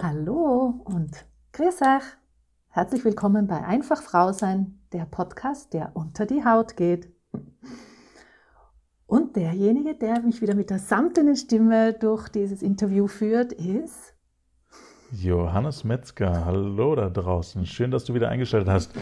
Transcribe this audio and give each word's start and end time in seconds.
Hallo 0.00 0.80
und 0.84 1.26
grüß 1.52 1.82
euch. 1.82 2.04
Herzlich 2.68 3.04
willkommen 3.04 3.48
bei 3.48 3.64
Einfach 3.64 4.00
Frau 4.00 4.30
sein, 4.30 4.78
der 4.92 5.06
Podcast, 5.06 5.74
der 5.74 5.90
unter 5.94 6.24
die 6.24 6.44
Haut 6.44 6.76
geht. 6.76 7.08
Und 9.06 9.34
derjenige, 9.34 9.96
der 9.96 10.20
mich 10.20 10.40
wieder 10.40 10.54
mit 10.54 10.70
der 10.70 10.78
samtenen 10.78 11.34
Stimme 11.34 11.94
durch 11.94 12.28
dieses 12.28 12.62
Interview 12.62 13.08
führt, 13.08 13.52
ist 13.52 14.14
Johannes 15.10 15.82
Metzger. 15.82 16.44
Hallo 16.44 16.94
da 16.94 17.10
draußen. 17.10 17.66
Schön, 17.66 17.90
dass 17.90 18.04
du 18.04 18.14
wieder 18.14 18.28
eingeschaltet 18.28 18.68
hast. 18.68 18.92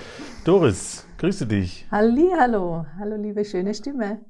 Doris, 0.47 1.07
grüße 1.19 1.47
dich. 1.47 1.87
Halli, 1.91 2.31
hallo. 2.39 2.87
Hallo, 2.99 3.17
liebe 3.17 3.45
schöne 3.45 3.75
Stimme. 3.75 4.25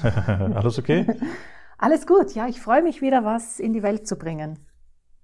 Alles 0.02 0.78
okay? 0.78 1.06
Alles 1.78 2.06
gut. 2.06 2.36
Ja, 2.36 2.46
ich 2.46 2.60
freue 2.60 2.82
mich 2.82 3.02
wieder, 3.02 3.24
was 3.24 3.58
in 3.58 3.72
die 3.72 3.82
Welt 3.82 4.06
zu 4.06 4.14
bringen. 4.14 4.60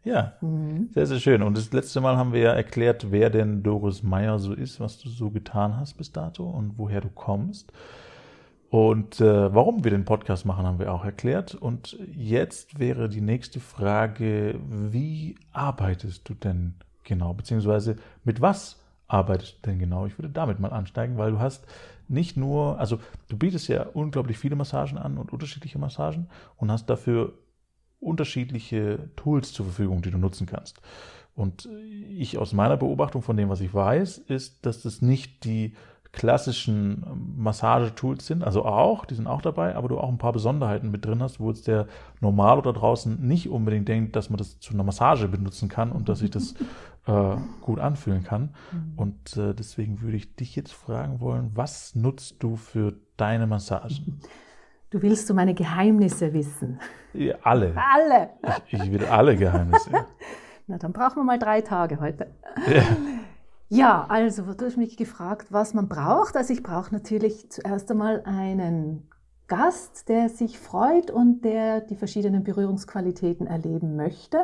Ja, 0.02 0.32
mhm. 0.40 0.88
sehr, 0.92 1.06
sehr 1.06 1.20
schön. 1.20 1.42
Und 1.42 1.56
das 1.56 1.72
letzte 1.72 2.00
Mal 2.00 2.16
haben 2.16 2.32
wir 2.32 2.40
ja 2.40 2.52
erklärt, 2.52 3.10
wer 3.10 3.28
denn 3.28 3.62
Doris 3.62 4.02
Meyer 4.02 4.38
so 4.38 4.54
ist, 4.54 4.80
was 4.80 4.98
du 4.98 5.08
so 5.08 5.30
getan 5.30 5.76
hast 5.76 5.94
bis 5.94 6.12
dato 6.12 6.48
und 6.48 6.78
woher 6.78 7.00
du 7.00 7.08
kommst. 7.08 7.72
Und 8.70 9.20
äh, 9.20 9.52
warum 9.52 9.84
wir 9.84 9.90
den 9.90 10.04
Podcast 10.04 10.46
machen, 10.46 10.64
haben 10.64 10.78
wir 10.78 10.94
auch 10.94 11.04
erklärt. 11.04 11.54
Und 11.54 11.98
jetzt 12.14 12.78
wäre 12.78 13.08
die 13.08 13.20
nächste 13.20 13.60
Frage, 13.60 14.58
wie 14.68 15.34
arbeitest 15.52 16.28
du 16.28 16.34
denn 16.34 16.74
genau? 17.04 17.34
Beziehungsweise 17.34 17.96
mit 18.24 18.40
was 18.40 18.80
arbeitest 19.08 19.58
du 19.58 19.70
denn 19.70 19.80
genau? 19.80 20.06
Ich 20.06 20.18
würde 20.18 20.30
damit 20.30 20.60
mal 20.60 20.72
ansteigen, 20.72 21.18
weil 21.18 21.32
du 21.32 21.40
hast 21.40 21.66
nicht 22.08 22.36
nur, 22.36 22.78
also 22.78 22.98
du 23.28 23.36
bietest 23.36 23.68
ja 23.68 23.86
unglaublich 23.92 24.38
viele 24.38 24.56
Massagen 24.56 24.98
an 24.98 25.18
und 25.18 25.32
unterschiedliche 25.32 25.78
Massagen 25.78 26.28
und 26.56 26.70
hast 26.70 26.88
dafür 26.88 27.32
unterschiedliche 28.00 29.10
Tools 29.16 29.52
zur 29.52 29.66
Verfügung, 29.66 30.02
die 30.02 30.10
du 30.10 30.18
nutzen 30.18 30.46
kannst. 30.46 30.80
Und 31.34 31.68
ich 32.08 32.38
aus 32.38 32.52
meiner 32.52 32.76
Beobachtung 32.76 33.22
von 33.22 33.36
dem, 33.36 33.48
was 33.48 33.60
ich 33.60 33.72
weiß, 33.72 34.18
ist, 34.18 34.66
dass 34.66 34.82
das 34.82 35.00
nicht 35.00 35.44
die 35.44 35.74
klassischen 36.12 37.04
ähm, 37.06 37.34
Massagetools 37.36 38.26
sind, 38.26 38.42
also 38.42 38.64
auch, 38.64 39.04
die 39.04 39.14
sind 39.14 39.26
auch 39.26 39.42
dabei, 39.42 39.76
aber 39.76 39.88
du 39.88 39.98
auch 39.98 40.08
ein 40.08 40.18
paar 40.18 40.32
Besonderheiten 40.32 40.90
mit 40.90 41.04
drin 41.04 41.22
hast, 41.22 41.38
wo 41.38 41.48
jetzt 41.48 41.68
der 41.68 41.86
Normalo 42.20 42.60
da 42.62 42.72
draußen 42.72 43.24
nicht 43.26 43.48
unbedingt 43.48 43.88
denkt, 43.88 44.16
dass 44.16 44.28
man 44.28 44.38
das 44.38 44.58
zu 44.58 44.74
einer 44.74 44.82
Massage 44.82 45.28
benutzen 45.28 45.68
kann 45.68 45.92
und 45.92 46.08
dass 46.08 46.18
sich 46.18 46.30
das 46.30 46.54
äh, 47.06 47.36
gut 47.60 47.78
anfühlen 47.78 48.24
kann. 48.24 48.54
Mhm. 48.72 48.92
Und 48.96 49.36
äh, 49.36 49.54
deswegen 49.54 50.00
würde 50.00 50.16
ich 50.16 50.34
dich 50.34 50.56
jetzt 50.56 50.72
fragen 50.72 51.20
wollen, 51.20 51.52
was 51.54 51.94
nutzt 51.94 52.42
du 52.42 52.56
für 52.56 52.94
deine 53.16 53.46
Massagen? 53.46 54.20
Du 54.90 55.00
willst 55.02 55.28
so 55.28 55.34
meine 55.34 55.54
Geheimnisse 55.54 56.32
wissen. 56.32 56.80
Ja, 57.12 57.36
alle. 57.42 57.74
Alle. 57.76 58.30
Ich, 58.66 58.74
ich 58.74 58.92
will 58.92 59.04
alle 59.06 59.36
Geheimnisse. 59.36 59.90
Na, 60.66 60.78
dann 60.78 60.92
brauchen 60.92 61.16
wir 61.16 61.24
mal 61.24 61.38
drei 61.38 61.60
Tage 61.60 62.00
heute. 62.00 62.32
Ja. 62.66 62.82
Ja, 63.72 64.06
also 64.08 64.52
du 64.52 64.64
hast 64.64 64.76
mich 64.78 64.96
gefragt, 64.96 65.52
was 65.52 65.74
man 65.74 65.88
braucht. 65.88 66.36
Also 66.36 66.52
ich 66.52 66.64
brauche 66.64 66.92
natürlich 66.92 67.52
zuerst 67.52 67.88
einmal 67.92 68.20
einen 68.24 69.08
Gast, 69.46 70.08
der 70.08 70.28
sich 70.28 70.58
freut 70.58 71.12
und 71.12 71.44
der 71.44 71.80
die 71.80 71.94
verschiedenen 71.94 72.42
Berührungsqualitäten 72.42 73.46
erleben 73.46 73.94
möchte 73.94 74.40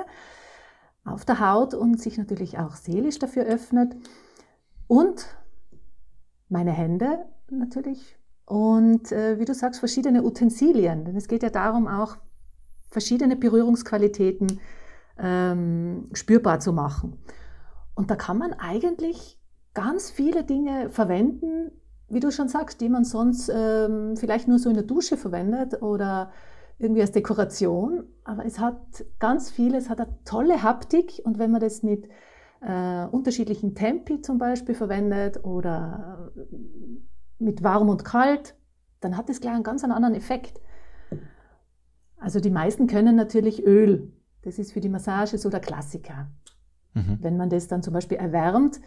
auf 1.05 1.25
der 1.25 1.41
Haut 1.41 1.75
und 1.75 2.00
sich 2.00 2.19
natürlich 2.19 2.58
auch 2.58 2.77
seelisch 2.77 3.19
dafür 3.19 3.44
öffnet. 3.44 3.97
Und 4.86 5.27
meine 6.48 6.72
Hände 6.72 7.27
natürlich. 7.50 8.16
Und 8.47 9.11
äh, 9.12 9.39
wie 9.39 9.44
du 9.44 9.55
sagst, 9.55 9.80
verschiedene 9.80 10.22
Utensilien. 10.22 11.05
Denn 11.05 11.16
es 11.16 11.28
geht 11.28 11.42
ja 11.42 11.50
darum, 11.50 11.89
auch 11.89 12.16
verschiedene 12.88 13.36
Berührungsqualitäten 13.36 14.61
ähm, 15.19 16.08
spürbar 16.12 16.61
zu 16.61 16.72
machen. 16.72 17.19
Und 17.94 18.11
da 18.11 18.16
kann 18.16 18.38
man 18.38 18.53
eigentlich 18.55 19.41
ganz 19.75 20.11
viele 20.11 20.44
Dinge 20.44 20.91
verwenden, 20.91 21.72
wie 22.08 22.20
du 22.20 22.30
schon 22.30 22.48
sagst, 22.48 22.80
die 22.80 22.88
man 22.88 23.05
sonst 23.05 23.50
ähm, 23.53 24.16
vielleicht 24.16 24.47
nur 24.47 24.59
so 24.59 24.69
in 24.69 24.76
der 24.76 24.84
Dusche 24.84 25.16
verwendet 25.16 25.82
oder 25.82 26.31
irgendwie 26.78 27.00
als 27.00 27.12
Dekoration. 27.12 28.04
Aber 28.22 28.44
es 28.44 28.60
hat 28.60 29.04
ganz 29.19 29.50
viele, 29.50 29.78
es 29.78 29.91
hat 29.91 30.00
eine 30.00 30.16
tolle 30.25 30.62
Haptik 30.62 31.20
und 31.25 31.38
wenn 31.38 31.50
man 31.50 31.60
das 31.60 31.82
mit 31.82 32.09
äh, 32.60 33.06
unterschiedlichen 33.06 33.75
Tempi 33.75 34.20
zum 34.20 34.38
Beispiel 34.38 34.75
verwendet 34.75 35.44
oder 35.44 36.32
mit 37.38 37.62
warm 37.62 37.88
und 37.88 38.04
kalt, 38.04 38.54
dann 39.00 39.16
hat 39.16 39.28
es 39.30 39.41
gleich 39.41 39.54
einen 39.54 39.62
ganz 39.62 39.84
anderen 39.84 40.14
Effekt. 40.14 40.60
Also 42.19 42.41
die 42.41 42.50
meisten 42.50 42.86
können 42.86 43.16
natürlich 43.16 43.64
Öl. 43.64 44.12
Das 44.42 44.58
ist 44.58 44.72
für 44.72 44.80
die 44.80 44.88
Massage 44.88 45.38
so 45.38 45.50
der 45.50 45.60
Klassiker. 45.60 46.28
Mhm. 46.94 47.19
Wenn 47.20 47.36
man 47.36 47.50
das 47.50 47.69
dann 47.69 47.82
zum 47.82 47.92
Beispiel 47.92 48.19
erwärmt 48.19 48.80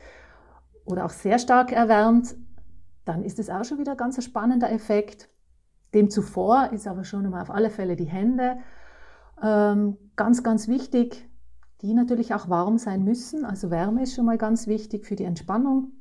oder 0.86 1.06
auch 1.06 1.12
sehr 1.12 1.38
stark 1.38 1.72
erwärmt, 1.72 2.36
dann 3.06 3.24
ist 3.24 3.40
es 3.40 3.50
auch 3.50 3.64
schon 3.64 3.78
wieder 3.78 3.96
ganz 3.96 4.18
ein 4.18 4.24
spannender 4.24 4.72
Effekt. 4.72 5.30
Dem 5.94 6.10
zuvor 6.10 6.72
ist 6.72 6.88
aber 6.88 7.04
schon 7.04 7.30
mal 7.30 7.42
auf 7.42 7.52
alle 7.52 7.70
Fälle 7.70 7.96
die 7.96 8.06
Hände 8.06 8.58
ähm, 9.42 9.98
ganz, 10.16 10.44
ganz 10.44 10.68
wichtig, 10.68 11.28
die 11.82 11.94
natürlich 11.94 12.34
auch 12.34 12.50
warm 12.50 12.78
sein 12.78 13.04
müssen. 13.04 13.46
Also 13.46 13.72
Wärme 13.72 14.04
ist 14.04 14.16
schon 14.16 14.26
mal 14.26 14.38
ganz 14.38 14.68
wichtig 14.68 15.06
für 15.06 15.16
die 15.16 15.24
Entspannung. 15.24 15.92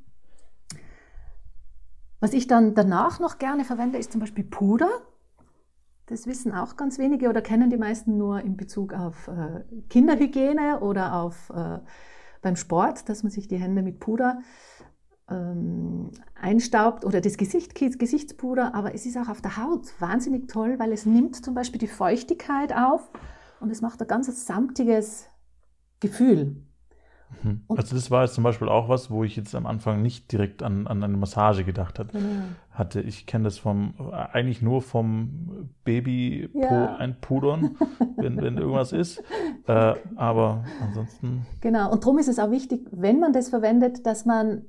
Was 2.21 2.33
ich 2.33 2.47
dann 2.47 2.75
danach 2.75 3.21
noch 3.21 3.39
gerne 3.39 3.65
verwende, 3.65 3.99
ist 3.99 4.13
zum 4.13 4.21
Beispiel 4.21 4.45
Puder. 4.45 4.89
Das 6.07 6.27
wissen 6.27 6.53
auch 6.53 6.77
ganz 6.77 6.99
wenige 6.99 7.29
oder 7.29 7.43
kennen 7.43 7.71
die 7.71 7.77
meisten 7.77 8.17
nur 8.17 8.41
in 8.41 8.57
Bezug 8.57 8.95
auf 8.95 9.29
äh, 9.29 9.63
Kinderhygiene 9.89 10.81
oder 10.81 11.15
auf 11.15 11.51
äh, 11.51 11.79
beim 12.41 12.57
Sport, 12.57 13.09
dass 13.09 13.23
man 13.23 13.31
sich 13.31 13.47
die 13.47 13.59
Hände 13.59 13.83
mit 13.83 14.01
Puder 14.01 14.41
ähm, 15.31 16.11
einstaubt 16.35 17.05
oder 17.05 17.21
das 17.21 17.37
Gesicht, 17.37 17.75
Gesichtspuder, 17.75 18.75
aber 18.75 18.95
es 18.95 19.05
ist 19.07 19.19
auch 19.19 19.29
auf 19.29 19.43
der 19.43 19.57
Haut 19.59 19.89
wahnsinnig 20.01 20.49
toll, 20.49 20.79
weil 20.79 20.93
es 20.93 21.05
nimmt 21.05 21.45
zum 21.45 21.55
Beispiel 21.55 21.79
die 21.79 21.89
Feuchtigkeit 21.89 22.75
auf 22.75 23.11
und 23.61 23.71
es 23.71 23.83
macht 23.83 24.01
ein 24.01 24.09
ganz 24.09 24.47
samtiges 24.47 25.27
Gefühl. 26.01 26.68
Mhm. 27.43 27.63
Also 27.69 27.95
das 27.95 28.11
war 28.11 28.23
jetzt 28.23 28.35
zum 28.35 28.45
Beispiel 28.45 28.69
auch 28.69 28.89
was, 28.89 29.11
wo 29.11 29.25
ich 29.25 29.37
jetzt 29.37 29.55
am 29.55 29.67
Anfang 29.67 30.03
nicht 30.03 30.31
direkt 30.33 30.63
an, 30.63 30.87
an 30.87 31.03
eine 31.03 31.17
Massage 31.17 31.65
gedacht 31.65 31.99
hat, 31.99 32.13
genau. 32.13 32.25
hatte. 32.71 33.01
Ich 33.01 33.27
kenne 33.27 33.45
das 33.45 33.59
vom 33.59 33.95
eigentlich 34.33 34.63
nur 34.63 34.83
vom 34.83 35.71
Baby 35.85 36.49
ja. 36.55 36.97
einpudern, 36.97 37.77
wenn, 38.17 38.37
wenn 38.39 38.57
irgendwas 38.57 38.93
ist. 38.93 39.23
Äh, 39.67 39.95
aber 40.17 40.65
ansonsten. 40.83 41.47
Genau, 41.61 41.91
und 41.93 42.05
darum 42.05 42.19
ist 42.19 42.29
es 42.29 42.39
auch 42.39 42.51
wichtig, 42.51 42.89
wenn 42.91 43.21
man 43.21 43.33
das 43.33 43.49
verwendet, 43.49 44.07
dass 44.07 44.25
man 44.25 44.63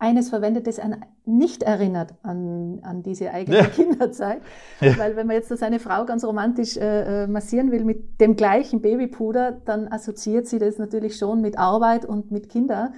eines 0.00 0.30
verwendet, 0.30 0.66
das 0.66 0.78
einen 0.78 1.04
nicht 1.26 1.62
erinnert 1.62 2.14
an, 2.22 2.80
an 2.82 3.02
diese 3.02 3.30
eigene 3.32 3.58
ja. 3.58 3.64
Kinderzeit. 3.66 4.40
Ja. 4.80 4.98
Weil 4.98 5.14
wenn 5.14 5.26
man 5.26 5.36
jetzt 5.36 5.56
seine 5.56 5.78
Frau 5.78 6.06
ganz 6.06 6.24
romantisch 6.24 6.78
äh, 6.78 7.24
äh, 7.24 7.26
massieren 7.26 7.70
will 7.70 7.84
mit 7.84 8.18
dem 8.20 8.34
gleichen 8.34 8.80
Babypuder, 8.80 9.52
dann 9.52 9.88
assoziiert 9.88 10.46
sie 10.46 10.58
das 10.58 10.78
natürlich 10.78 11.16
schon 11.16 11.42
mit 11.42 11.58
Arbeit 11.58 12.06
und 12.06 12.30
mit 12.32 12.48
Kinder. 12.48 12.94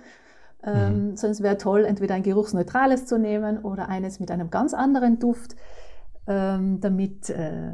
Ähm, 0.62 1.10
mhm. 1.10 1.16
Sonst 1.16 1.42
wäre 1.42 1.58
toll, 1.58 1.84
entweder 1.84 2.14
ein 2.14 2.22
geruchsneutrales 2.22 3.06
zu 3.06 3.18
nehmen 3.18 3.58
oder 3.58 3.88
eines 3.88 4.20
mit 4.20 4.30
einem 4.30 4.50
ganz 4.50 4.72
anderen 4.72 5.18
Duft, 5.18 5.56
ähm, 6.28 6.80
damit, 6.80 7.30
äh, 7.30 7.72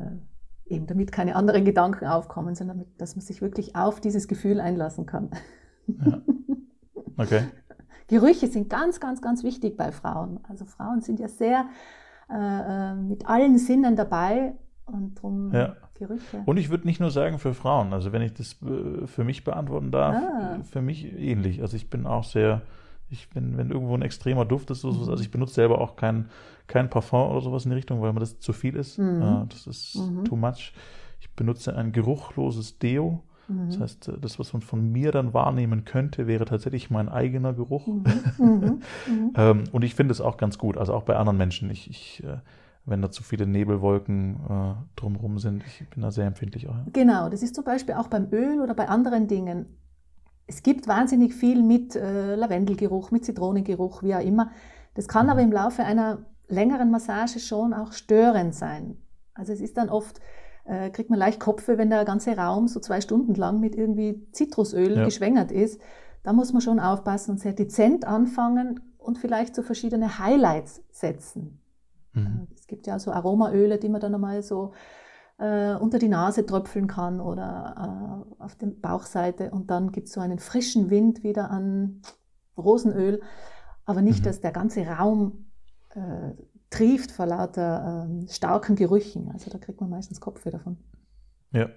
eben 0.65 0.87
damit 0.87 1.13
keine 1.13 1.37
anderen 1.37 1.67
Gedanken 1.67 2.07
aufkommen, 2.07 2.55
sondern 2.55 2.79
damit, 2.79 2.99
dass 2.99 3.15
man 3.15 3.23
sich 3.23 3.43
wirklich 3.43 3.77
auf 3.77 4.01
dieses 4.01 4.27
Gefühl 4.27 4.59
einlassen 4.59 5.05
kann. 5.05 5.31
Ja. 5.87 6.23
Okay. 7.19 7.43
Gerüche 8.09 8.47
sind 8.49 8.69
ganz, 8.69 9.01
ganz, 9.01 9.23
ganz 9.23 9.45
wichtig 9.45 9.77
bei 9.77 9.93
Frauen. 9.93 10.41
Also 10.49 10.65
Frauen 10.65 11.01
sind 11.01 11.21
ja 11.21 11.29
sehr 11.29 11.67
äh, 12.31 12.35
äh 12.35 12.95
mit 12.95 13.27
allen 13.27 13.59
Sinnen 13.59 13.97
dabei 13.97 14.55
und 14.87 15.17
darum 15.17 15.53
ja. 15.53 15.77
Gerüche. 15.95 16.43
Und 16.47 16.57
ich 16.57 16.71
würde 16.71 16.87
nicht 16.87 17.01
nur 17.01 17.11
sagen 17.11 17.39
für 17.39 17.55
Frauen, 17.55 17.93
also 17.93 18.13
wenn 18.13 18.23
ich 18.23 18.33
das 18.33 18.57
äh, 18.63 19.07
für 19.07 19.25
mich 19.25 19.45
beantworten 19.45 19.91
darf, 19.91 20.15
ah. 20.17 20.59
für 20.65 20.83
mich 20.83 21.05
ähnlich. 21.05 21.61
Also 21.61 21.77
ich 21.77 21.91
bin 21.91 22.07
auch 22.07 22.25
sehr, 22.25 22.63
ich 23.11 23.29
bin, 23.31 23.57
wenn 23.57 23.71
irgendwo 23.71 23.95
ein 23.95 24.03
extremer 24.03 24.45
Duft 24.45 24.71
ist, 24.71 24.85
mhm. 24.85 24.91
also 24.91 25.21
ich 25.21 25.31
benutze 25.31 25.55
selber 25.55 25.81
auch 25.81 25.97
kein, 25.97 26.31
kein 26.67 26.89
Parfum 26.89 27.31
oder 27.31 27.41
sowas 27.41 27.65
in 27.65 27.71
die 27.71 27.77
Richtung, 27.77 28.01
weil 28.01 28.13
mir 28.13 28.21
das 28.21 28.39
zu 28.39 28.53
viel 28.53 28.77
ist. 28.77 28.99
Mhm. 28.99 29.47
Das 29.51 29.67
ist 29.67 29.97
mhm. 29.97 30.25
too 30.25 30.37
much. 30.37 30.73
Ich 31.21 31.31
benutze 31.35 31.77
ein 31.77 31.93
geruchloses 31.93 32.79
Deo. 32.79 33.23
Das 33.49 33.79
mhm. 33.79 33.83
heißt, 33.83 34.09
äh, 34.09 34.19
das, 34.21 34.39
was 34.39 34.53
man 34.53 34.63
von 34.63 34.93
mir 34.93 35.11
dann 35.11 35.33
wahrnehmen 35.33 35.85
könnte, 35.85 36.27
wäre 36.27 36.45
tatsächlich 36.45 36.91
mein 36.91 37.09
eigener 37.09 37.53
Geruch. 37.55 37.87
Mhm. 37.87 38.05
Mhm. 39.09 39.33
ähm, 39.37 39.65
und 39.73 39.83
ich 39.83 39.95
finde 39.95 40.13
es 40.13 40.21
auch 40.21 40.37
ganz 40.37 40.59
gut, 40.59 40.77
also 40.77 40.95
auch 40.95 41.03
bei 41.03 41.17
anderen 41.17 41.39
Menschen. 41.39 41.71
Ich, 41.71 41.89
ich 41.91 42.23
äh, 42.25 42.39
wenn 42.89 43.03
da 43.03 43.11
zu 43.11 43.23
viele 43.23 43.47
Nebelwolken 43.47 44.37
äh, 44.49 44.75
drumherum 44.97 45.39
sind, 45.39 45.63
ich 45.67 45.89
bin 45.91 46.03
da 46.03 46.11
sehr 46.11 46.27
empfindlich. 46.27 46.69
Auch. 46.69 46.75
Genau, 46.93 47.29
das 47.29 47.43
ist 47.43 47.55
zum 47.55 47.65
Beispiel 47.65 47.95
auch 47.95 48.09
beim 48.09 48.29
Öl 48.33 48.61
oder 48.61 48.75
bei 48.75 48.89
anderen 48.89 49.29
Dingen. 49.29 49.67
Es 50.47 50.63
gibt 50.63 50.89
wahnsinnig 50.89 51.35
viel 51.35 51.63
mit 51.63 51.95
äh, 51.95 52.35
Lavendelgeruch, 52.35 53.11
mit 53.11 53.25
Zitronengeruch, 53.25 54.03
wie 54.03 54.15
auch 54.15 54.21
immer. 54.21 54.51
Das 54.95 55.09
kann 55.09 55.27
mhm. 55.27 55.31
aber 55.31 55.43
im 55.43 55.53
Laufe 55.53 55.85
einer 55.85 56.25
längeren 56.49 56.91
Massage 56.91 57.41
schon 57.41 57.75
auch 57.75 57.93
störend 57.93 58.55
sein. 58.55 58.97
Also 59.35 59.53
es 59.53 59.61
ist 59.61 59.77
dann 59.77 59.91
oft 59.91 60.21
äh, 60.69 60.91
kriegt 60.91 61.11
man 61.11 61.19
leicht 61.19 61.41
Kopfweh, 61.41 61.79
wenn 61.79 61.91
der 61.91 62.05
ganze 62.05 62.37
Raum 62.37 62.69
so 62.69 62.79
zwei 62.79 63.01
Stunden 63.01 63.35
lang 63.35 63.59
mit 63.59 63.75
irgendwie 63.75 64.27
Zitrusöl 64.33 64.97
ja. 64.97 65.05
geschwängert 65.05 65.51
ist. 65.51 65.81
Da 66.23 66.33
muss 66.33 66.53
man 66.53 66.61
schon 66.61 66.79
aufpassen 66.79 67.33
und 67.33 67.39
sehr 67.39 67.55
dezent 67.55 68.05
anfangen 68.05 68.81
und 68.99 69.19
vielleicht 69.19 69.55
so 69.55 69.63
verschiedene 69.63 70.19
Highlights 70.19 70.83
setzen. 70.91 71.61
Mhm. 72.13 72.49
Es 72.55 72.67
gibt 72.67 72.87
ja 72.87 72.99
so 72.99 73.13
Aromaöle, 73.13 73.79
die 73.79 73.89
man 73.89 74.01
dann 74.01 74.15
einmal 74.15 74.43
so 74.43 74.73
äh, 75.39 75.75
unter 75.75 75.99
die 75.99 76.09
Nase 76.09 76.45
tröpfeln 76.45 76.87
kann 76.87 77.21
oder 77.21 78.27
äh, 78.39 78.43
auf 78.43 78.57
der 78.57 78.67
Bauchseite 78.67 79.51
und 79.51 79.71
dann 79.71 79.93
gibt 79.93 80.09
es 80.09 80.13
so 80.13 80.21
einen 80.21 80.39
frischen 80.39 80.91
Wind 80.91 81.23
wieder 81.23 81.51
an 81.51 82.03
Rosenöl, 82.57 83.23
aber 83.85 84.03
nicht, 84.03 84.21
mhm. 84.21 84.25
dass 84.25 84.41
der 84.41 84.53
ganze 84.53 84.87
Raum 84.87 85.47
äh, 85.95 86.33
trieft 86.71 87.11
vor 87.11 87.27
lauter 87.27 88.09
äh, 88.09 88.29
starken 88.29 88.77
Gerüchen. 88.77 89.31
Also 89.33 89.51
da 89.51 89.59
kriegt 89.59 89.81
man 89.81 89.91
meistens 89.91 90.21
Kopfweh 90.21 90.51
davon. 90.51 90.77
Ja, 91.53 91.69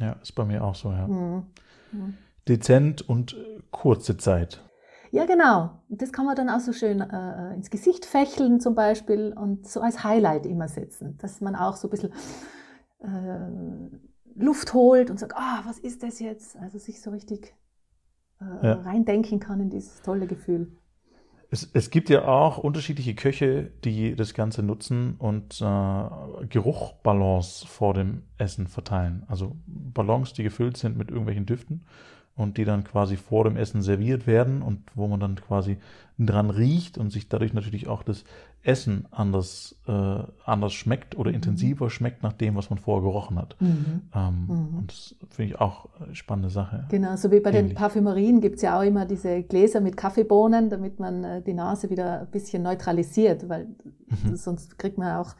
ja, 0.00 0.12
ist 0.22 0.34
bei 0.34 0.44
mir 0.44 0.64
auch 0.64 0.74
so, 0.74 0.90
ja. 0.90 1.06
Mhm. 1.06 1.46
Mhm. 1.92 2.14
Dezent 2.48 3.08
und 3.08 3.34
äh, 3.34 3.60
kurze 3.70 4.16
Zeit. 4.16 4.64
Ja, 5.12 5.24
genau. 5.26 5.82
Das 5.88 6.12
kann 6.12 6.24
man 6.24 6.36
dann 6.36 6.48
auch 6.48 6.60
so 6.60 6.72
schön 6.72 7.00
äh, 7.00 7.54
ins 7.54 7.70
Gesicht 7.70 8.06
fächeln 8.06 8.60
zum 8.60 8.74
Beispiel 8.74 9.32
und 9.36 9.66
so 9.68 9.80
als 9.80 10.04
Highlight 10.04 10.46
immer 10.46 10.68
setzen, 10.68 11.18
dass 11.18 11.40
man 11.40 11.56
auch 11.56 11.76
so 11.76 11.88
ein 11.88 11.90
bisschen 11.90 12.12
äh, 13.00 14.40
Luft 14.40 14.72
holt 14.72 15.10
und 15.10 15.18
sagt, 15.18 15.34
ah, 15.36 15.62
was 15.64 15.78
ist 15.78 16.02
das 16.02 16.20
jetzt? 16.20 16.56
Also 16.56 16.78
sich 16.78 17.02
so 17.02 17.10
richtig 17.10 17.54
äh, 18.40 18.66
ja. 18.66 18.74
reindenken 18.74 19.40
kann 19.40 19.60
in 19.60 19.70
dieses 19.70 20.00
tolle 20.02 20.26
Gefühl. 20.26 20.76
Es, 21.52 21.68
es, 21.72 21.90
gibt 21.90 22.10
ja 22.10 22.28
auch 22.28 22.58
unterschiedliche 22.58 23.14
Köche, 23.14 23.72
die 23.84 24.14
das 24.14 24.34
Ganze 24.34 24.62
nutzen 24.62 25.16
und 25.18 25.60
äh, 25.60 26.46
Geruchballons 26.46 27.64
vor 27.68 27.92
dem 27.94 28.22
Essen 28.38 28.68
verteilen. 28.68 29.24
Also 29.26 29.56
Ballons, 29.66 30.32
die 30.32 30.44
gefüllt 30.44 30.76
sind 30.76 30.96
mit 30.96 31.08
irgendwelchen 31.10 31.46
Düften 31.46 31.84
und 32.40 32.56
die 32.56 32.64
dann 32.64 32.84
quasi 32.84 33.16
vor 33.16 33.44
dem 33.44 33.56
Essen 33.56 33.82
serviert 33.82 34.26
werden 34.26 34.62
und 34.62 34.82
wo 34.94 35.06
man 35.06 35.20
dann 35.20 35.36
quasi 35.36 35.78
dran 36.18 36.50
riecht 36.50 36.98
und 36.98 37.10
sich 37.10 37.28
dadurch 37.28 37.54
natürlich 37.54 37.88
auch 37.88 38.02
das 38.02 38.24
Essen 38.62 39.06
anders, 39.10 39.76
äh, 39.86 40.22
anders 40.44 40.74
schmeckt 40.74 41.16
oder 41.16 41.30
mhm. 41.30 41.36
intensiver 41.36 41.88
schmeckt 41.88 42.22
nach 42.22 42.34
dem, 42.34 42.56
was 42.56 42.68
man 42.68 42.78
vorher 42.78 43.02
gerochen 43.02 43.38
hat. 43.38 43.56
Mhm. 43.60 44.02
Ähm, 44.14 44.46
mhm. 44.46 44.78
Und 44.78 44.90
das 44.90 45.14
finde 45.30 45.52
ich 45.52 45.60
auch 45.60 45.88
eine 45.98 46.14
spannende 46.14 46.50
Sache. 46.50 46.86
Genau, 46.90 47.16
so 47.16 47.30
wie 47.30 47.40
bei 47.40 47.50
Ähnlich. 47.50 47.72
den 47.72 47.74
Parfümerien 47.74 48.40
gibt 48.40 48.56
es 48.56 48.62
ja 48.62 48.78
auch 48.78 48.82
immer 48.82 49.06
diese 49.06 49.42
Gläser 49.44 49.80
mit 49.80 49.96
Kaffeebohnen, 49.96 50.68
damit 50.68 51.00
man 51.00 51.24
äh, 51.24 51.42
die 51.42 51.54
Nase 51.54 51.88
wieder 51.88 52.20
ein 52.20 52.30
bisschen 52.30 52.62
neutralisiert, 52.62 53.48
weil 53.48 53.68
mhm. 54.24 54.36
sonst 54.36 54.78
kriegt 54.78 54.98
man 54.98 55.16
auch 55.16 55.34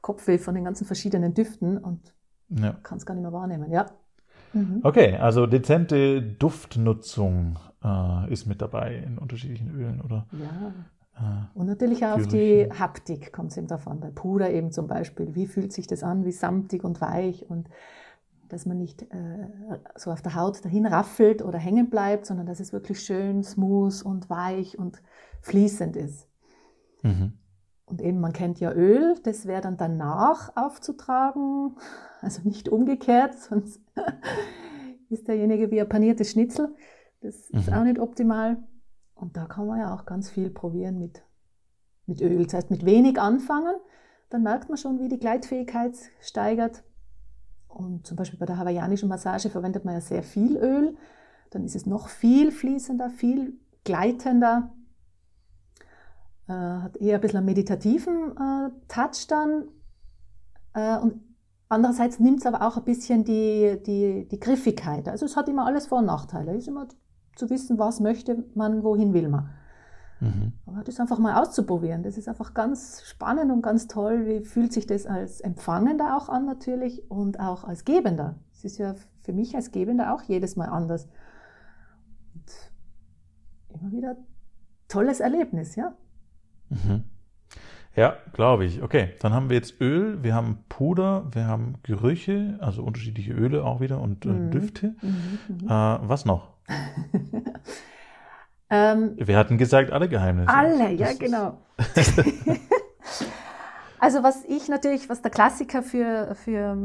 Kopfweh 0.00 0.38
von 0.38 0.54
den 0.54 0.64
ganzen 0.64 0.86
verschiedenen 0.86 1.34
Düften 1.34 1.76
und 1.76 2.14
ja. 2.48 2.72
kann 2.82 2.96
es 2.96 3.04
gar 3.04 3.14
nicht 3.14 3.22
mehr 3.22 3.32
wahrnehmen. 3.32 3.70
Ja. 3.70 3.86
Mhm. 4.52 4.80
Okay, 4.82 5.16
also 5.16 5.46
dezente 5.46 6.22
Duftnutzung 6.22 7.58
äh, 7.82 8.32
ist 8.32 8.46
mit 8.46 8.62
dabei 8.62 8.96
in 8.96 9.18
unterschiedlichen 9.18 9.70
Ölen, 9.74 10.00
oder? 10.00 10.26
Ja. 10.32 10.72
Äh, 11.16 11.58
Und 11.58 11.66
natürlich 11.66 12.04
auch 12.04 12.16
auf 12.16 12.26
die 12.26 12.68
Haptik 12.78 13.32
kommt 13.32 13.50
es 13.50 13.56
eben 13.56 13.66
davon. 13.66 14.00
Bei 14.00 14.10
Puder 14.10 14.50
eben 14.50 14.70
zum 14.72 14.86
Beispiel. 14.86 15.34
Wie 15.34 15.46
fühlt 15.46 15.72
sich 15.72 15.86
das 15.86 16.02
an? 16.02 16.24
Wie 16.24 16.32
samtig 16.32 16.84
und 16.84 17.00
weich 17.00 17.48
und 17.48 17.68
dass 18.48 18.66
man 18.66 18.76
nicht 18.76 19.02
äh, 19.02 19.48
so 19.96 20.10
auf 20.10 20.20
der 20.20 20.34
Haut 20.34 20.62
dahin 20.62 20.84
raffelt 20.84 21.42
oder 21.42 21.58
hängen 21.58 21.88
bleibt, 21.88 22.26
sondern 22.26 22.46
dass 22.46 22.60
es 22.60 22.72
wirklich 22.72 23.00
schön 23.00 23.42
smooth 23.42 24.02
und 24.02 24.28
weich 24.28 24.78
und 24.78 25.02
fließend 25.40 25.96
ist. 25.96 26.28
Mhm. 27.02 27.32
Und 27.92 28.00
eben, 28.00 28.20
man 28.20 28.32
kennt 28.32 28.58
ja 28.58 28.72
Öl, 28.72 29.18
das 29.22 29.44
wäre 29.44 29.60
dann 29.60 29.76
danach 29.76 30.56
aufzutragen, 30.56 31.76
also 32.22 32.40
nicht 32.42 32.70
umgekehrt, 32.70 33.38
sonst 33.38 33.82
ist 35.10 35.28
derjenige 35.28 35.70
wie 35.70 35.78
ein 35.78 35.90
paniertes 35.90 36.30
Schnitzel. 36.30 36.74
Das 37.20 37.50
ist 37.50 37.68
mhm. 37.68 37.74
auch 37.74 37.84
nicht 37.84 37.98
optimal. 37.98 38.56
Und 39.14 39.36
da 39.36 39.44
kann 39.44 39.66
man 39.66 39.78
ja 39.78 39.94
auch 39.94 40.06
ganz 40.06 40.30
viel 40.30 40.48
probieren 40.48 40.98
mit, 40.98 41.22
mit 42.06 42.22
Öl. 42.22 42.42
Das 42.44 42.54
heißt, 42.54 42.70
mit 42.70 42.86
wenig 42.86 43.20
anfangen, 43.20 43.74
dann 44.30 44.42
merkt 44.42 44.70
man 44.70 44.78
schon, 44.78 44.98
wie 44.98 45.08
die 45.08 45.18
Gleitfähigkeit 45.18 45.94
steigert. 46.22 46.84
Und 47.68 48.06
zum 48.06 48.16
Beispiel 48.16 48.38
bei 48.38 48.46
der 48.46 48.56
hawaiianischen 48.56 49.10
Massage 49.10 49.50
verwendet 49.50 49.84
man 49.84 49.92
ja 49.92 50.00
sehr 50.00 50.22
viel 50.22 50.56
Öl. 50.56 50.96
Dann 51.50 51.62
ist 51.62 51.76
es 51.76 51.84
noch 51.84 52.08
viel 52.08 52.52
fließender, 52.52 53.10
viel 53.10 53.60
gleitender. 53.84 54.72
Äh, 56.48 56.52
hat 56.52 56.96
eher 56.96 57.16
ein 57.16 57.20
bisschen 57.20 57.38
einen 57.38 57.46
meditativen 57.46 58.36
äh, 58.36 58.70
Touch 58.88 59.26
dann. 59.28 59.68
Äh, 60.74 60.98
und 60.98 61.20
andererseits 61.68 62.18
nimmt 62.18 62.40
es 62.40 62.46
aber 62.46 62.66
auch 62.66 62.76
ein 62.76 62.84
bisschen 62.84 63.24
die, 63.24 63.80
die, 63.86 64.26
die 64.28 64.40
Griffigkeit. 64.40 65.08
Also 65.08 65.26
es 65.26 65.36
hat 65.36 65.48
immer 65.48 65.66
alles 65.66 65.86
Vor- 65.86 65.98
und 65.98 66.06
Nachteile. 66.06 66.52
Es 66.52 66.62
ist 66.62 66.68
immer 66.68 66.88
zu 67.36 67.48
wissen, 67.48 67.78
was 67.78 68.00
möchte 68.00 68.44
man, 68.54 68.82
wohin 68.82 69.14
will 69.14 69.28
man. 69.28 69.50
Mhm. 70.20 70.52
Aber 70.66 70.84
das 70.84 71.00
einfach 71.00 71.18
mal 71.18 71.40
auszuprobieren, 71.40 72.04
das 72.04 72.16
ist 72.16 72.28
einfach 72.28 72.54
ganz 72.54 73.02
spannend 73.04 73.50
und 73.50 73.62
ganz 73.62 73.88
toll. 73.88 74.26
Wie 74.26 74.44
fühlt 74.44 74.72
sich 74.72 74.86
das 74.86 75.06
als 75.06 75.40
Empfangender 75.40 76.16
auch 76.16 76.28
an 76.28 76.44
natürlich 76.44 77.10
und 77.10 77.40
auch 77.40 77.64
als 77.64 77.84
Gebender? 77.84 78.36
Es 78.52 78.64
ist 78.64 78.78
ja 78.78 78.94
für 79.22 79.32
mich 79.32 79.56
als 79.56 79.72
Gebender 79.72 80.14
auch 80.14 80.22
jedes 80.22 80.54
Mal 80.54 80.66
anders. 80.66 81.08
Und 82.34 83.80
immer 83.80 83.92
wieder 83.92 84.16
tolles 84.88 85.20
Erlebnis, 85.20 85.74
ja. 85.74 85.96
Mhm. 86.72 87.04
Ja, 87.94 88.16
glaube 88.32 88.64
ich. 88.64 88.82
Okay, 88.82 89.10
dann 89.20 89.34
haben 89.34 89.50
wir 89.50 89.56
jetzt 89.56 89.80
Öl, 89.80 90.22
wir 90.22 90.34
haben 90.34 90.64
Puder, 90.68 91.26
wir 91.32 91.46
haben 91.46 91.74
Gerüche, 91.82 92.56
also 92.60 92.82
unterschiedliche 92.82 93.32
Öle 93.32 93.64
auch 93.64 93.80
wieder 93.80 94.00
und 94.00 94.24
äh, 94.24 94.28
mhm. 94.28 94.50
Düfte. 94.50 94.94
Mhm, 95.02 95.38
mhm. 95.48 95.66
Äh, 95.66 95.68
was 95.68 96.24
noch? 96.24 96.54
ähm, 98.70 99.12
wir 99.16 99.36
hatten 99.36 99.58
gesagt, 99.58 99.92
alle 99.92 100.08
Geheimnisse. 100.08 100.48
Alle, 100.48 100.92
ja, 100.92 101.08
das 101.08 101.18
genau. 101.18 101.58
also 103.98 104.22
was 104.22 104.42
ich 104.46 104.68
natürlich, 104.68 105.10
was 105.10 105.20
der 105.20 105.30
Klassiker 105.30 105.82
für, 105.82 106.34
für 106.34 106.78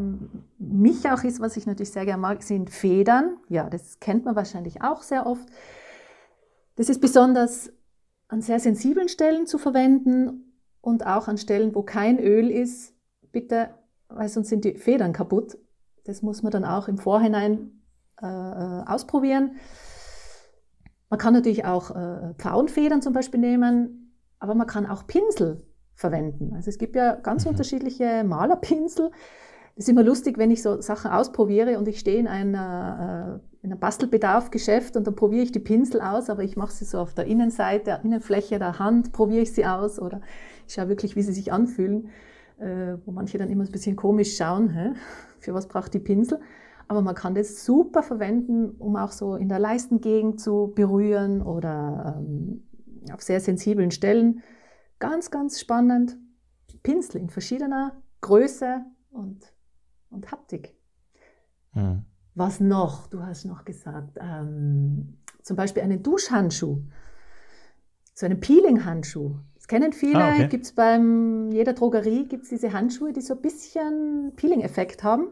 mich 0.59 1.09
auch 1.09 1.23
ist, 1.23 1.39
was 1.39 1.55
ich 1.55 1.65
natürlich 1.65 1.91
sehr 1.91 2.03
gerne 2.03 2.21
mag, 2.21 2.43
sind 2.43 2.69
Federn. 2.69 3.37
Ja, 3.47 3.69
das 3.69 4.01
kennt 4.01 4.25
man 4.25 4.35
wahrscheinlich 4.35 4.81
auch 4.81 5.03
sehr 5.03 5.25
oft. 5.25 5.47
Das 6.75 6.89
ist 6.89 6.99
besonders 6.99 7.71
an 8.27 8.41
sehr 8.41 8.59
sensiblen 8.59 9.09
Stellen 9.09 9.47
zu 9.47 9.57
verwenden 9.57 10.53
und 10.81 11.05
auch 11.05 11.27
an 11.27 11.37
Stellen, 11.37 11.75
wo 11.75 11.83
kein 11.83 12.19
Öl 12.19 12.49
ist, 12.49 12.93
bitte, 13.31 13.69
weil 14.09 14.29
sonst 14.29 14.49
sind 14.49 14.65
die 14.65 14.75
Federn 14.75 15.13
kaputt. 15.13 15.57
Das 16.05 16.21
muss 16.21 16.43
man 16.43 16.51
dann 16.51 16.65
auch 16.65 16.87
im 16.87 16.97
Vorhinein 16.97 17.81
äh, 18.21 18.25
äh 18.25 18.83
ausprobieren. 18.85 19.57
Man 21.09 21.19
kann 21.19 21.33
natürlich 21.33 21.65
auch 21.65 21.91
äh, 21.91 22.33
Pfauenfedern 22.37 23.01
zum 23.01 23.13
Beispiel 23.13 23.39
nehmen, 23.39 24.13
aber 24.39 24.55
man 24.55 24.67
kann 24.67 24.85
auch 24.85 25.07
Pinsel 25.07 25.65
verwenden. 25.93 26.53
Also 26.55 26.69
es 26.69 26.77
gibt 26.77 26.95
ja 26.95 27.15
ganz 27.15 27.45
mhm. 27.45 27.51
unterschiedliche 27.51 28.23
Malerpinsel. 28.23 29.11
Das 29.77 29.85
ist 29.85 29.89
immer 29.89 30.01
lustig, 30.01 30.39
wenn 30.39 30.49
ich 30.49 30.63
so 30.63 30.81
Sachen 30.81 31.11
ausprobiere 31.11 31.77
und 31.77 31.87
ich 31.87 31.99
stehe 31.99 32.17
in 32.17 32.27
einer, 32.27 33.39
äh, 33.61 33.63
in 33.63 33.71
einem 33.71 33.79
Bastelbedarfgeschäft 33.79 34.97
und 34.97 35.05
dann 35.05 35.15
probiere 35.15 35.43
ich 35.43 35.51
die 35.51 35.59
Pinsel 35.59 36.01
aus, 36.01 36.31
aber 36.31 36.43
ich 36.43 36.57
mache 36.57 36.73
sie 36.73 36.83
so 36.83 36.97
auf 36.97 37.13
der 37.13 37.25
Innenseite, 37.25 37.83
der 37.83 38.03
Innenfläche 38.03 38.57
der 38.57 38.79
Hand, 38.79 39.11
probiere 39.11 39.41
ich 39.41 39.53
sie 39.53 39.67
aus 39.67 39.99
oder 39.99 40.21
ich 40.67 40.73
schaue 40.73 40.89
wirklich, 40.89 41.15
wie 41.15 41.21
sie 41.21 41.31
sich 41.31 41.53
anfühlen, 41.53 42.09
äh, 42.57 42.95
wo 43.05 43.11
manche 43.11 43.37
dann 43.37 43.51
immer 43.51 43.65
ein 43.65 43.71
bisschen 43.71 43.95
komisch 43.95 44.35
schauen, 44.35 44.69
hä? 44.71 44.93
für 45.39 45.53
was 45.53 45.67
braucht 45.67 45.93
die 45.93 45.99
Pinsel. 45.99 46.39
Aber 46.87 47.03
man 47.03 47.13
kann 47.13 47.35
das 47.35 47.63
super 47.63 48.01
verwenden, 48.01 48.71
um 48.79 48.95
auch 48.95 49.11
so 49.11 49.35
in 49.35 49.47
der 49.47 49.59
Leistengegend 49.59 50.41
zu 50.41 50.71
berühren 50.73 51.43
oder 51.43 52.15
ähm, 52.17 52.63
auf 53.13 53.21
sehr 53.21 53.41
sensiblen 53.41 53.91
Stellen. 53.91 54.41
Ganz, 54.97 55.29
ganz 55.29 55.59
spannend. 55.59 56.17
Pinsel 56.81 57.21
in 57.21 57.29
verschiedener 57.29 58.01
Größe 58.21 58.83
und 59.11 59.53
und 60.09 60.31
Haptik. 60.31 60.75
Mhm. 61.73 62.05
Was 62.35 62.59
noch? 62.59 63.07
Du 63.07 63.23
hast 63.23 63.45
noch 63.45 63.65
gesagt, 63.65 64.17
ähm, 64.19 65.17
zum 65.41 65.55
Beispiel 65.55 65.81
einen 65.81 66.03
Duschhandschuh, 66.03 66.81
so 68.13 68.25
einen 68.25 68.39
Peeling-Handschuh. 68.39 69.35
Das 69.55 69.67
kennen 69.67 69.93
viele, 69.93 70.23
ah, 70.23 70.33
okay. 70.33 70.47
gibt 70.47 70.65
es 70.65 70.73
bei 70.73 70.99
jeder 71.51 71.73
Drogerie, 71.73 72.25
gibt 72.25 72.43
es 72.43 72.49
diese 72.49 72.73
Handschuhe, 72.73 73.13
die 73.13 73.21
so 73.21 73.35
ein 73.35 73.41
bisschen 73.41 74.33
Peeling-Effekt 74.35 75.03
haben. 75.03 75.29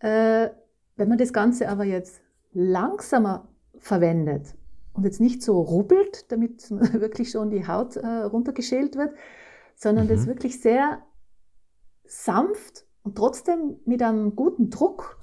Äh, 0.00 0.50
wenn 0.96 1.08
man 1.08 1.18
das 1.18 1.32
Ganze 1.32 1.68
aber 1.68 1.84
jetzt 1.84 2.20
langsamer 2.52 3.48
verwendet 3.78 4.54
und 4.92 5.04
jetzt 5.04 5.20
nicht 5.20 5.42
so 5.42 5.60
rubbelt, 5.60 6.30
damit 6.30 6.70
wirklich 6.70 7.30
schon 7.30 7.50
die 7.50 7.66
Haut 7.66 7.96
äh, 7.96 8.06
runtergeschält 8.06 8.96
wird, 8.96 9.14
sondern 9.74 10.06
mhm. 10.06 10.10
das 10.10 10.26
wirklich 10.26 10.60
sehr 10.60 11.02
sanft 12.04 12.86
und 13.02 13.16
trotzdem 13.16 13.76
mit 13.84 14.02
einem 14.02 14.36
guten 14.36 14.70
Druck, 14.70 15.18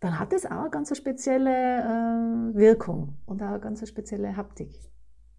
dann 0.00 0.18
hat 0.18 0.32
es 0.32 0.46
auch 0.46 0.60
eine 0.60 0.70
ganz 0.70 0.96
spezielle 0.96 1.50
äh, 1.50 2.56
Wirkung 2.56 3.16
und 3.26 3.42
auch 3.42 3.48
eine 3.48 3.60
ganz 3.60 3.86
spezielle 3.88 4.36
Haptik. 4.36 4.70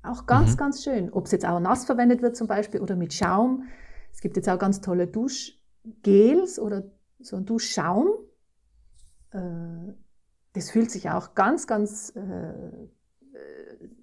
Auch 0.04 0.26
ganz, 0.26 0.54
mhm. 0.54 0.58
ganz 0.58 0.84
schön. 0.84 1.12
Ob 1.12 1.26
es 1.26 1.32
jetzt 1.32 1.46
auch 1.46 1.60
nass 1.60 1.86
verwendet 1.86 2.22
wird 2.22 2.36
zum 2.36 2.48
Beispiel 2.48 2.82
oder 2.82 2.96
mit 2.96 3.14
Schaum. 3.14 3.64
Es 4.12 4.22
gibt 4.22 4.38
jetzt 4.38 4.50
auch 4.50 4.60
ganz 4.60 4.82
tolle 4.82 5.08
Duschgels 5.08 6.60
oder 6.60 6.84
so 7.20 7.38
ein 7.38 7.46
Duschschaum. 7.46 8.10
Äh, 9.32 9.94
das 10.54 10.72
fühlt 10.72 10.92
sich 10.92 11.10
auch 11.10 11.36
ganz, 11.36 11.68
ganz 11.68 12.14
äh, 12.16 12.90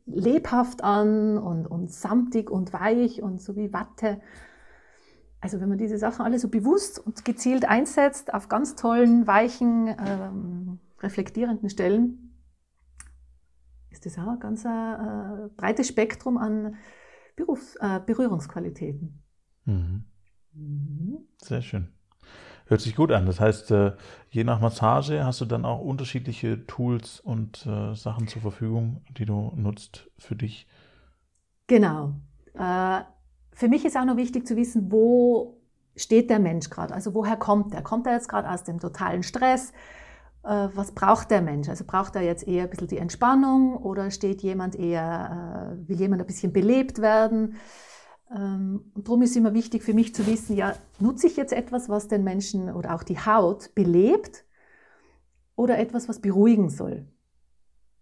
lebhaft 0.07 0.83
an 0.83 1.37
und, 1.39 1.67
und 1.67 1.93
samtig 1.93 2.51
und 2.51 2.73
weich 2.73 3.23
und 3.23 3.41
so 3.41 3.57
wie 3.57 3.73
Watte. 3.73 4.21
Also 5.41 5.61
wenn 5.61 5.69
man 5.69 5.79
diese 5.79 5.99
Sachen 5.99 6.25
alle 6.25 6.39
so 6.39 6.49
bewusst 6.49 6.99
und 6.99 7.25
gezielt 7.25 7.67
einsetzt 7.67 8.33
auf 8.33 8.49
ganz 8.49 8.75
tollen, 8.75 9.27
weichen, 9.27 9.95
ähm, 10.05 10.81
reflektierenden 11.01 11.69
Stellen, 11.69 12.35
ist 13.91 14.07
das 14.07 14.19
auch 14.19 14.29
ein 14.29 14.41
ganz 14.41 14.65
äh, 14.65 15.49
breites 15.57 15.89
Spektrum 15.89 16.39
an 16.39 16.77
Berufs-, 17.37 17.77
äh, 17.77 18.01
Berührungsqualitäten. 18.05 19.23
Mhm. 19.65 20.05
Mhm. 20.53 21.19
Sehr 21.39 21.63
schön. 21.63 21.89
Hört 22.67 22.81
sich 22.81 22.97
gut 22.97 23.13
an. 23.13 23.27
Das 23.27 23.39
heißt, 23.39 23.71
äh, 23.71 23.93
je 24.31 24.43
nach 24.43 24.61
Massage 24.61 25.25
hast 25.25 25.41
du 25.41 25.45
dann 25.45 25.65
auch 25.65 25.81
unterschiedliche 25.81 26.67
Tools 26.67 27.21
und 27.21 27.65
äh, 27.67 27.95
Sachen 27.95 28.27
zur 28.27 28.43
Verfügung, 28.43 29.05
die 29.17 29.25
du 29.25 29.53
nutzt 29.55 30.11
für 30.19 30.35
dich. 30.35 30.67
Genau. 31.69 32.15
Äh, 33.57 33.59
für 33.59 33.69
mich 33.69 33.85
ist 33.85 33.97
auch 33.97 34.05
noch 34.05 34.17
wichtig 34.17 34.47
zu 34.47 34.57
wissen, 34.57 34.91
wo 34.93 35.59
steht 35.97 36.31
der 36.31 36.39
Mensch 36.39 36.71
gerade? 36.71 36.95
Also 36.95 37.15
woher 37.15 37.37
kommt 37.37 37.75
er? 37.75 37.83
Kommt 37.83 38.07
er 38.07 38.13
jetzt 38.15 38.29
gerade 38.29 38.51
aus 38.51 38.65
dem 38.65 38.81
totalen 38.81 39.23
Stress? 39.23 39.73
Was 40.43 40.93
braucht 40.93 41.33
der 41.33 41.43
Mensch? 41.43 41.69
Also 41.69 41.85
braucht 41.85 42.15
er 42.15 42.23
jetzt 42.23 42.47
eher 42.47 42.65
ein 42.65 42.71
bisschen 42.71 42.87
die 42.87 42.99
Entspannung 42.99 43.77
oder 43.79 44.13
steht 44.13 44.43
jemand 44.43 44.77
eher, 44.77 45.77
will 45.87 45.99
jemand 45.99 46.23
ein 46.23 46.27
bisschen 46.27 46.53
belebt 46.53 47.01
werden? 47.01 47.57
Ähm, 48.31 48.93
und 48.95 49.09
darum 49.09 49.23
ist 49.23 49.37
immer 49.37 49.55
wichtig 49.55 49.83
für 49.83 49.95
mich 49.95 50.15
zu 50.15 50.27
wissen, 50.27 50.57
ja, 50.57 50.75
nutze 51.01 51.27
ich 51.27 51.37
jetzt 51.37 51.53
etwas, 51.53 51.89
was 51.89 52.09
den 52.09 52.25
Menschen 52.25 52.73
oder 52.73 52.95
auch 52.95 53.03
die 53.03 53.19
Haut 53.19 53.75
belebt 53.75 54.45
oder 55.57 55.79
etwas, 55.79 56.09
was 56.09 56.21
beruhigen 56.21 56.69
soll. 56.69 57.07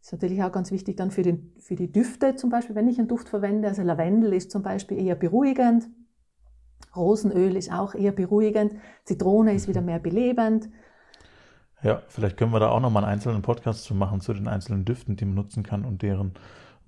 Ist 0.05 0.13
natürlich 0.13 0.43
auch 0.43 0.53
ganz 0.53 0.71
wichtig 0.71 0.99
dann 0.99 1.11
für, 1.11 1.23
den, 1.23 1.55
für 1.59 1.77
die 1.77 1.91
Düfte 1.91 2.37
zum 2.37 2.51
Beispiel, 2.51 2.77
wenn 2.77 2.89
ich 2.89 2.99
einen 2.99 3.09
Duft 3.09 3.27
verwende. 3.27 3.69
Also 3.69 3.81
Lavendel 3.81 4.35
ist 4.35 4.51
zum 4.51 4.63
Beispiel 4.63 4.99
eher 4.99 5.15
beruhigend, 5.15 5.89
Rosenöl 6.95 7.57
ist 7.57 7.73
auch 7.73 7.95
eher 7.95 8.13
beruhigend, 8.13 8.75
Zitrone 9.05 9.55
ist 9.55 9.67
wieder 9.67 9.81
mehr 9.81 9.99
belebend. 9.99 10.69
Ja, 11.83 12.03
vielleicht 12.09 12.37
können 12.37 12.53
wir 12.53 12.61
da 12.61 12.69
auch 12.69 12.81
nochmal 12.81 13.05
einen 13.05 13.15
einzelnen 13.15 13.41
Podcast 13.41 13.85
zu 13.85 13.95
machen 13.95 14.21
zu 14.21 14.35
den 14.35 14.47
einzelnen 14.47 14.85
Düften, 14.85 15.17
die 15.17 15.25
man 15.25 15.37
nutzen 15.37 15.63
kann 15.63 15.87
und 15.87 16.03
deren 16.03 16.35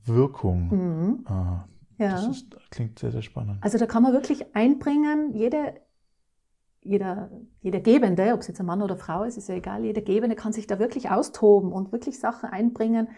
Wirkung. 0.05 0.69
Mhm. 0.69 1.27
Ah, 1.27 1.65
ja. 1.97 2.11
Das 2.11 2.29
ist, 2.29 2.55
klingt 2.71 2.99
sehr, 2.99 3.13
sehr 3.13 3.23
spannend. 3.23 3.63
Also 3.63 3.79
da 3.79 3.87
kann 3.87 4.03
man 4.03 4.13
wirklich 4.13 4.55
einbringen, 4.55 5.33
jede, 5.33 5.73
jeder, 6.87 7.31
jeder 7.61 7.81
Gebende, 7.81 8.33
ob 8.33 8.41
es 8.41 8.49
jetzt 8.49 8.61
ein 8.61 8.67
Mann 8.67 8.83
oder 8.83 8.97
Frau 8.97 9.25
ist, 9.25 9.37
ist 9.37 9.49
ja 9.49 9.57
egal, 9.57 9.85
jeder 9.85 10.03
Gebende 10.03 10.37
kann 10.37 10.53
sich 10.53 10.67
da 10.67 10.79
wirklich 10.79 11.11
austoben 11.11 11.73
und 11.73 11.93
wirklich 11.93 12.19
Sachen 12.19 12.49
einbringen. 12.49 13.09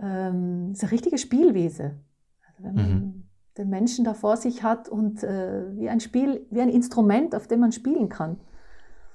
Ähm, 0.00 0.68
das 0.70 0.78
ist 0.78 0.84
eine 0.84 0.92
richtige 0.92 1.18
Spielwiese. 1.18 2.00
Also 2.46 2.64
wenn 2.64 2.74
man 2.74 2.90
mhm. 2.90 3.28
den 3.58 3.68
Menschen 3.68 4.04
da 4.04 4.14
vor 4.14 4.36
sich 4.36 4.62
hat 4.62 4.88
und 4.88 5.22
äh, 5.22 5.76
wie 5.76 5.88
ein 5.88 6.00
Spiel, 6.00 6.46
wie 6.50 6.60
ein 6.60 6.68
Instrument, 6.68 7.34
auf 7.34 7.46
dem 7.46 7.60
man 7.60 7.72
spielen 7.72 8.08
kann. 8.08 8.40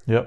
Ja. 0.06 0.26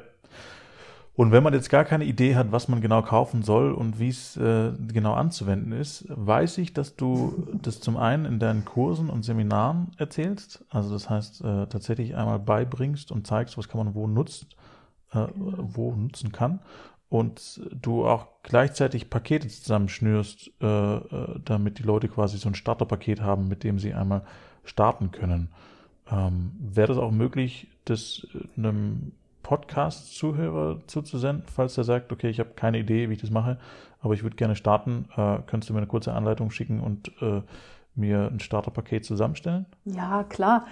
Und 1.15 1.31
wenn 1.31 1.43
man 1.43 1.53
jetzt 1.53 1.69
gar 1.69 1.85
keine 1.85 2.05
Idee 2.05 2.37
hat, 2.37 2.53
was 2.53 2.69
man 2.69 2.81
genau 2.81 3.03
kaufen 3.03 3.43
soll 3.43 3.73
und 3.73 3.99
wie 3.99 4.09
es 4.09 4.37
äh, 4.39 4.73
genau 4.89 5.13
anzuwenden 5.13 5.73
ist, 5.73 6.07
weiß 6.09 6.57
ich, 6.59 6.73
dass 6.73 6.97
du 6.97 7.47
das 7.61 7.81
zum 7.81 7.99
einen 7.99 8.25
in 8.25 8.39
deinen 8.39 8.65
Kursen 8.65 9.11
und 9.11 9.23
Seminaren 9.23 9.93
erzählst. 9.99 10.65
Also 10.71 10.93
das 10.95 11.11
heißt, 11.11 11.43
äh, 11.43 11.67
tatsächlich 11.67 12.17
einmal 12.17 12.39
beibringst 12.39 13.13
und 13.13 13.27
zeigst, 13.27 13.59
was 13.59 13.69
kann 13.69 13.85
man 13.85 13.95
wo 13.95 14.07
nutzt, 14.07 14.57
äh, 15.13 15.27
wo 15.37 15.95
nutzen 15.95 16.33
kann. 16.33 16.61
Und 17.11 17.61
du 17.79 18.07
auch 18.07 18.29
gleichzeitig 18.43 19.11
Pakete 19.11 19.47
zusammenschnürst, 19.47 20.51
äh, 20.63 20.97
äh, 20.97 21.41
damit 21.45 21.79
die 21.79 21.83
Leute 21.83 22.09
quasi 22.09 22.39
so 22.39 22.49
ein 22.49 22.55
Starterpaket 22.55 23.21
haben, 23.21 23.49
mit 23.49 23.65
dem 23.65 23.79
sie 23.79 23.93
einmal 23.93 24.23
starten 24.65 25.11
können. 25.11 25.51
Ähm, 26.11 26.53
Wäre 26.59 26.89
das 26.89 26.97
auch 26.97 27.11
möglich, 27.11 27.69
das 27.85 28.27
einem 28.57 29.13
Podcast-Zuhörer 29.53 30.81
zuzusenden, 30.87 31.45
falls 31.47 31.77
er 31.77 31.85
sagt, 31.85 32.11
okay, 32.11 32.31
ich 32.31 32.41
habe 32.41 32.53
keine 32.57 32.79
Idee, 32.79 33.11
wie 33.11 33.13
ich 33.13 33.21
das 33.21 33.31
mache, 33.31 33.59
aber 34.01 34.15
ich 34.15 34.23
würde 34.23 34.35
gerne 34.37 34.57
starten. 34.57 35.11
Äh, 35.15 35.41
könntest 35.47 35.69
du 35.69 35.75
mir 35.75 35.81
eine 35.81 35.89
kurze 35.89 36.15
Anleitung 36.15 36.51
schicken 36.51 36.81
und 36.81 37.13
äh, 37.21 37.43
mir 37.95 38.31
ein 38.33 38.41
Starterpaket 38.41 39.05
zusammenstellen? 39.05 39.67
Ja, 39.85 40.25
klar. 40.25 40.65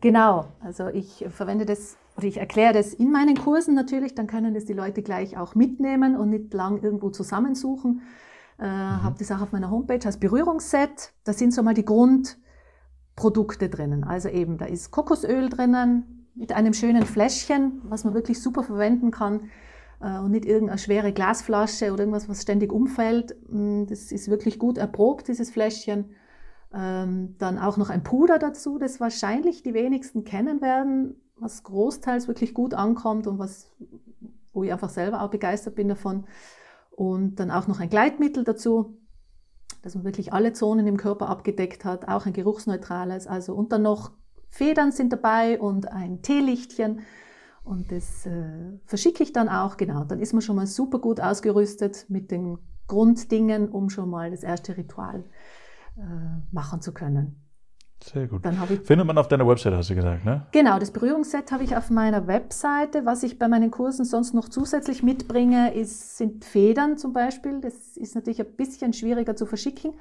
Genau. 0.00 0.46
Also 0.60 0.86
ich 0.86 1.26
verwende 1.30 1.66
das 1.66 1.96
oder 2.16 2.28
ich 2.28 2.36
erkläre 2.36 2.74
das 2.74 2.94
in 2.94 3.10
meinen 3.10 3.36
Kursen 3.36 3.74
natürlich, 3.74 4.14
dann 4.14 4.28
können 4.28 4.54
das 4.54 4.66
die 4.66 4.72
Leute 4.72 5.02
gleich 5.02 5.36
auch 5.36 5.56
mitnehmen 5.56 6.16
und 6.16 6.30
nicht 6.30 6.54
lang 6.54 6.80
irgendwo 6.80 7.10
zusammensuchen. 7.10 8.02
Äh, 8.60 8.68
mhm. 8.68 9.02
Habe 9.02 9.16
das 9.18 9.32
auch 9.32 9.40
auf 9.40 9.50
meiner 9.50 9.72
Homepage 9.72 10.06
als 10.06 10.20
Berührungsset. 10.20 11.12
Da 11.24 11.32
sind 11.32 11.52
so 11.52 11.64
mal 11.64 11.74
die 11.74 11.84
Grundprodukte 11.84 13.68
drinnen. 13.68 14.04
Also 14.04 14.28
eben, 14.28 14.58
da 14.58 14.66
ist 14.66 14.92
Kokosöl 14.92 15.48
drinnen, 15.48 16.17
mit 16.38 16.52
einem 16.52 16.72
schönen 16.72 17.04
Fläschchen, 17.04 17.82
was 17.84 18.04
man 18.04 18.14
wirklich 18.14 18.40
super 18.40 18.62
verwenden 18.62 19.10
kann 19.10 19.50
äh, 20.00 20.18
und 20.18 20.30
nicht 20.30 20.44
irgendeine 20.44 20.78
schwere 20.78 21.12
Glasflasche 21.12 21.92
oder 21.92 22.02
irgendwas, 22.02 22.28
was 22.28 22.42
ständig 22.42 22.72
umfällt. 22.72 23.36
Mm, 23.50 23.86
das 23.86 24.12
ist 24.12 24.28
wirklich 24.30 24.58
gut 24.58 24.78
erprobt, 24.78 25.28
dieses 25.28 25.50
Fläschchen. 25.50 26.10
Ähm, 26.72 27.34
dann 27.38 27.58
auch 27.58 27.76
noch 27.76 27.90
ein 27.90 28.02
Puder 28.02 28.38
dazu, 28.38 28.78
das 28.78 29.00
wahrscheinlich 29.00 29.62
die 29.62 29.74
wenigsten 29.74 30.24
kennen 30.24 30.60
werden, 30.60 31.16
was 31.36 31.62
großteils 31.62 32.28
wirklich 32.28 32.54
gut 32.54 32.74
ankommt 32.74 33.26
und 33.26 33.38
was, 33.38 33.72
wo 34.52 34.62
ich 34.62 34.72
einfach 34.72 34.90
selber 34.90 35.22
auch 35.22 35.30
begeistert 35.30 35.74
bin 35.74 35.88
davon. 35.88 36.26
Und 36.90 37.36
dann 37.36 37.50
auch 37.50 37.68
noch 37.68 37.80
ein 37.80 37.88
Gleitmittel 37.88 38.44
dazu, 38.44 38.98
dass 39.82 39.94
man 39.94 40.04
wirklich 40.04 40.32
alle 40.32 40.52
Zonen 40.52 40.86
im 40.86 40.96
Körper 40.96 41.28
abgedeckt 41.28 41.84
hat, 41.84 42.06
auch 42.08 42.26
ein 42.26 42.32
geruchsneutrales. 42.32 43.26
Also 43.26 43.54
und 43.54 43.72
dann 43.72 43.82
noch 43.82 44.10
Federn 44.50 44.92
sind 44.92 45.12
dabei 45.12 45.60
und 45.60 45.90
ein 45.90 46.22
Teelichtchen. 46.22 47.00
Und 47.64 47.92
das 47.92 48.24
äh, 48.26 48.78
verschicke 48.86 49.22
ich 49.22 49.32
dann 49.32 49.48
auch, 49.48 49.76
genau. 49.76 50.04
Dann 50.04 50.20
ist 50.20 50.32
man 50.32 50.40
schon 50.40 50.56
mal 50.56 50.66
super 50.66 50.98
gut 50.98 51.20
ausgerüstet 51.20 52.06
mit 52.08 52.30
den 52.30 52.58
Grunddingen, 52.86 53.68
um 53.68 53.90
schon 53.90 54.08
mal 54.08 54.30
das 54.30 54.42
erste 54.42 54.76
Ritual 54.76 55.24
äh, 55.96 56.00
machen 56.50 56.80
zu 56.80 56.92
können. 56.92 57.44
Sehr 58.02 58.28
gut. 58.28 58.42
Findet 58.84 59.06
man 59.06 59.18
auf 59.18 59.28
deiner 59.28 59.46
Website, 59.46 59.74
hast 59.74 59.90
du 59.90 59.96
gesagt, 59.96 60.24
ne? 60.24 60.46
Genau, 60.52 60.78
das 60.78 60.92
Berührungsset 60.92 61.50
habe 61.50 61.64
ich 61.64 61.76
auf 61.76 61.90
meiner 61.90 62.26
Webseite. 62.28 63.04
Was 63.04 63.24
ich 63.24 63.38
bei 63.38 63.48
meinen 63.48 63.72
Kursen 63.72 64.04
sonst 64.04 64.34
noch 64.34 64.48
zusätzlich 64.48 65.02
mitbringe, 65.02 65.74
ist, 65.74 66.16
sind 66.16 66.44
Federn 66.44 66.96
zum 66.96 67.12
Beispiel. 67.12 67.60
Das 67.60 67.96
ist 67.96 68.14
natürlich 68.14 68.40
ein 68.40 68.54
bisschen 68.56 68.92
schwieriger 68.92 69.34
zu 69.34 69.46
verschicken 69.46 69.94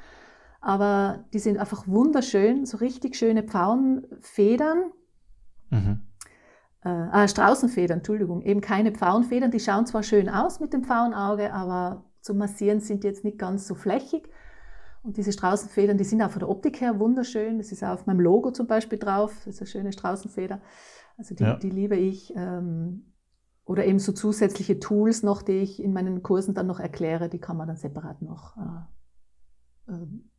aber 0.67 1.23
die 1.31 1.39
sind 1.39 1.59
einfach 1.59 1.87
wunderschön, 1.87 2.65
so 2.65 2.75
richtig 2.75 3.15
schöne 3.15 3.41
Pfauenfedern. 3.41 4.91
Mhm. 5.69 6.01
Äh, 6.83 6.89
ah, 6.89 7.25
Straußenfedern, 7.25 7.99
Entschuldigung, 7.99 8.41
eben 8.41 8.59
keine 8.59 8.91
Pfauenfedern. 8.91 9.49
Die 9.49 9.61
schauen 9.61 9.85
zwar 9.85 10.03
schön 10.03 10.27
aus 10.27 10.59
mit 10.59 10.73
dem 10.73 10.83
Pfauenauge, 10.83 11.53
aber 11.53 12.03
zum 12.19 12.37
Massieren 12.37 12.81
sind 12.81 13.05
die 13.05 13.07
jetzt 13.07 13.23
nicht 13.23 13.39
ganz 13.39 13.65
so 13.65 13.75
flächig. 13.75 14.27
Und 15.03 15.15
diese 15.15 15.31
Straußenfedern, 15.31 15.97
die 15.97 16.03
sind 16.03 16.21
auch 16.21 16.31
von 16.31 16.41
der 16.41 16.49
Optik 16.49 16.81
her 16.81 16.99
wunderschön. 16.99 17.59
Das 17.59 17.71
ist 17.71 17.81
auch 17.81 17.93
auf 17.93 18.05
meinem 18.05 18.19
Logo 18.19 18.51
zum 18.51 18.67
Beispiel 18.67 18.99
drauf. 18.99 19.31
Das 19.45 19.55
ist 19.55 19.61
eine 19.61 19.67
schöne 19.67 19.93
Straußenfeder. 19.93 20.59
Also 21.17 21.33
die, 21.33 21.43
ja. 21.43 21.55
die 21.55 21.69
liebe 21.69 21.95
ich. 21.95 22.33
Ähm, 22.35 23.13
oder 23.63 23.85
eben 23.85 23.99
so 23.99 24.11
zusätzliche 24.11 24.81
Tools 24.81 25.23
noch, 25.23 25.43
die 25.43 25.59
ich 25.59 25.81
in 25.81 25.93
meinen 25.93 26.23
Kursen 26.23 26.53
dann 26.53 26.67
noch 26.67 26.81
erkläre, 26.81 27.29
die 27.29 27.39
kann 27.39 27.55
man 27.55 27.69
dann 27.69 27.77
separat 27.77 28.21
noch 28.21 28.57
äh, 28.57 28.96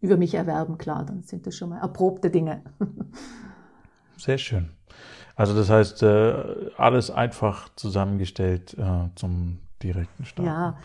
über 0.00 0.16
mich 0.16 0.34
erwerben, 0.34 0.78
klar, 0.78 1.04
dann 1.04 1.22
sind 1.22 1.46
das 1.46 1.56
schon 1.56 1.70
mal 1.70 1.80
erprobte 1.80 2.30
Dinge. 2.30 2.62
Sehr 4.16 4.38
schön. 4.38 4.70
Also 5.36 5.54
das 5.54 5.70
heißt, 5.70 6.02
äh, 6.02 6.70
alles 6.76 7.10
einfach 7.10 7.68
zusammengestellt 7.76 8.76
äh, 8.78 9.08
zum 9.14 9.58
direkten 9.82 10.24
Start. 10.24 10.46
Ja, 10.46 10.76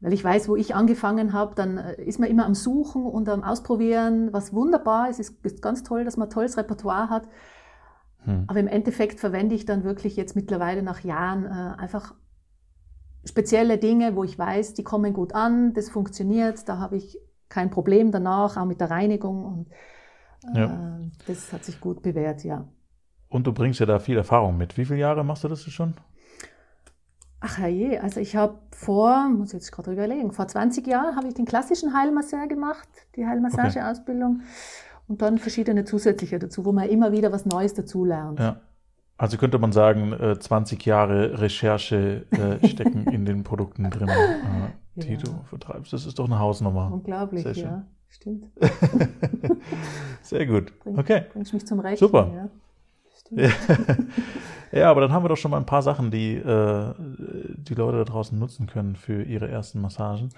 weil 0.00 0.12
ich 0.12 0.22
weiß, 0.22 0.48
wo 0.48 0.56
ich 0.56 0.74
angefangen 0.74 1.32
habe, 1.32 1.54
dann 1.54 1.78
ist 1.78 2.18
man 2.18 2.28
immer 2.28 2.44
am 2.44 2.54
Suchen 2.54 3.06
und 3.06 3.28
am 3.28 3.42
Ausprobieren, 3.42 4.32
was 4.32 4.52
wunderbar 4.52 5.08
ist. 5.08 5.20
Es 5.20 5.30
ist 5.30 5.62
ganz 5.62 5.82
toll, 5.82 6.04
dass 6.04 6.16
man 6.16 6.28
ein 6.28 6.30
tolles 6.30 6.56
Repertoire 6.56 7.08
hat. 7.08 7.28
Hm. 8.24 8.44
Aber 8.48 8.60
im 8.60 8.68
Endeffekt 8.68 9.20
verwende 9.20 9.54
ich 9.54 9.64
dann 9.64 9.84
wirklich 9.84 10.16
jetzt 10.16 10.36
mittlerweile 10.36 10.82
nach 10.82 11.00
Jahren 11.00 11.46
einfach 11.46 12.14
spezielle 13.24 13.78
Dinge, 13.78 14.16
wo 14.16 14.24
ich 14.24 14.38
weiß, 14.38 14.74
die 14.74 14.82
kommen 14.82 15.12
gut 15.12 15.34
an, 15.34 15.72
das 15.74 15.88
funktioniert, 15.88 16.68
da 16.68 16.78
habe 16.78 16.96
ich 16.96 17.18
kein 17.52 17.70
Problem 17.70 18.10
danach, 18.10 18.56
auch 18.56 18.64
mit 18.64 18.80
der 18.80 18.90
Reinigung. 18.90 19.44
Und 19.44 19.68
äh, 20.54 20.60
ja. 20.60 20.98
das 21.26 21.52
hat 21.52 21.64
sich 21.64 21.80
gut 21.80 22.02
bewährt, 22.02 22.42
ja. 22.44 22.64
Und 23.28 23.46
du 23.46 23.52
bringst 23.52 23.78
ja 23.80 23.86
da 23.86 23.98
viel 23.98 24.16
Erfahrung 24.16 24.56
mit. 24.56 24.76
Wie 24.76 24.84
viele 24.84 25.00
Jahre 25.00 25.24
machst 25.24 25.44
du 25.44 25.48
das 25.48 25.62
schon? 25.62 25.94
Ach 27.40 27.58
je, 27.58 27.98
also 27.98 28.20
ich 28.20 28.36
habe 28.36 28.58
vor, 28.70 29.28
muss 29.28 29.48
ich 29.48 29.54
jetzt 29.54 29.72
gerade 29.72 29.92
überlegen, 29.92 30.32
vor 30.32 30.46
20 30.46 30.86
Jahren 30.86 31.16
habe 31.16 31.26
ich 31.26 31.34
den 31.34 31.44
klassischen 31.44 31.92
Heilmasseur 31.92 32.46
gemacht, 32.46 32.88
die 33.16 33.26
Heilmassageausbildung 33.26 34.36
okay. 34.36 35.02
und 35.08 35.22
dann 35.22 35.38
verschiedene 35.38 35.84
zusätzliche 35.84 36.38
dazu, 36.38 36.64
wo 36.64 36.70
man 36.70 36.88
immer 36.88 37.10
wieder 37.10 37.32
was 37.32 37.44
Neues 37.44 37.74
dazu 37.74 38.04
lernt. 38.04 38.38
Ja. 38.38 38.60
Also 39.22 39.36
könnte 39.36 39.60
man 39.60 39.70
sagen, 39.70 40.16
20 40.40 40.84
Jahre 40.84 41.40
Recherche 41.40 42.26
stecken 42.64 43.06
in 43.12 43.24
den 43.24 43.44
Produkten 43.44 43.88
drin, 43.88 44.10
die 44.96 45.12
ja. 45.12 45.16
du 45.16 45.44
vertreibst. 45.44 45.92
Das 45.92 46.06
ist 46.06 46.18
doch 46.18 46.24
eine 46.24 46.40
Hausnummer. 46.40 46.90
Unglaublich, 46.92 47.44
ja. 47.56 47.84
Stimmt. 48.08 48.46
Sehr 50.22 50.44
gut. 50.46 50.76
Bring, 50.80 50.98
okay. 50.98 51.22
Bringst 51.32 51.54
mich 51.54 51.64
zum 51.64 51.78
Recht. 51.78 52.00
Super. 52.00 52.50
Ja. 53.30 53.48
ja, 54.72 54.90
aber 54.90 55.02
dann 55.02 55.12
haben 55.12 55.24
wir 55.24 55.28
doch 55.28 55.36
schon 55.36 55.52
mal 55.52 55.58
ein 55.58 55.66
paar 55.66 55.82
Sachen, 55.82 56.10
die 56.10 56.34
äh, 56.34 56.94
die 56.98 57.74
Leute 57.74 57.98
da 57.98 58.04
draußen 58.04 58.36
nutzen 58.36 58.66
können 58.66 58.96
für 58.96 59.22
ihre 59.22 59.48
ersten 59.48 59.80
Massagen. 59.80 60.30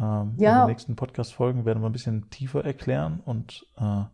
Ähm, 0.00 0.34
ja. 0.38 0.52
In 0.52 0.60
den 0.60 0.66
nächsten 0.68 0.94
Podcast-Folgen 0.94 1.64
werden 1.64 1.82
wir 1.82 1.88
ein 1.88 1.92
bisschen 1.92 2.30
tiefer 2.30 2.64
erklären 2.64 3.20
und 3.24 3.66
äh, 3.76 4.04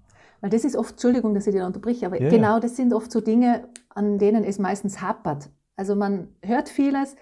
weil 0.40 0.50
das 0.50 0.64
ist 0.64 0.76
oft, 0.76 0.92
Entschuldigung, 0.92 1.34
dass 1.34 1.46
ich 1.46 1.54
dir 1.54 1.66
unterbreche, 1.66 2.06
aber 2.06 2.20
yeah. 2.20 2.30
genau 2.30 2.60
das 2.60 2.76
sind 2.76 2.92
oft 2.92 3.10
so 3.10 3.20
Dinge, 3.20 3.68
an 3.88 4.18
denen 4.18 4.44
es 4.44 4.58
meistens 4.58 5.00
hapert. 5.00 5.50
Also 5.76 5.94
man 5.94 6.28
hört 6.42 6.68
vieles, 6.68 7.16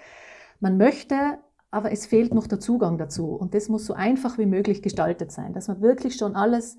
man 0.60 0.76
möchte, 0.76 1.38
aber 1.70 1.90
es 1.92 2.06
fehlt 2.06 2.32
noch 2.34 2.46
der 2.46 2.60
Zugang 2.60 2.98
dazu. 2.98 3.34
Und 3.34 3.54
das 3.54 3.68
muss 3.68 3.86
so 3.86 3.94
einfach 3.94 4.38
wie 4.38 4.46
möglich 4.46 4.82
gestaltet 4.82 5.32
sein, 5.32 5.52
dass 5.52 5.68
man 5.68 5.80
wirklich 5.80 6.16
schon 6.16 6.36
alles 6.36 6.76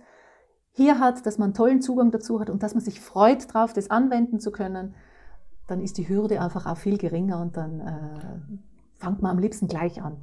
hier 0.72 1.00
hat, 1.00 1.26
dass 1.26 1.38
man 1.38 1.48
einen 1.48 1.54
tollen 1.54 1.82
Zugang 1.82 2.12
dazu 2.12 2.40
hat 2.40 2.50
und 2.50 2.64
dass 2.64 2.74
man 2.74 2.84
sich 2.84 3.00
freut 3.00 3.54
darauf, 3.54 3.74
das 3.74 3.90
anwenden 3.90 4.40
zu 4.40 4.52
können, 4.52 4.96
dann 5.68 5.82
ist 5.82 5.98
die 5.98 6.08
Hürde 6.08 6.42
einfach 6.42 6.66
auch 6.66 6.78
viel 6.78 6.98
geringer 6.98 7.42
und 7.42 7.58
dann 7.58 7.80
äh, 7.80 9.04
fängt 9.04 9.22
man 9.22 9.32
am 9.32 9.40
liebsten 9.40 9.68
gleich 9.68 10.02
an. 10.02 10.18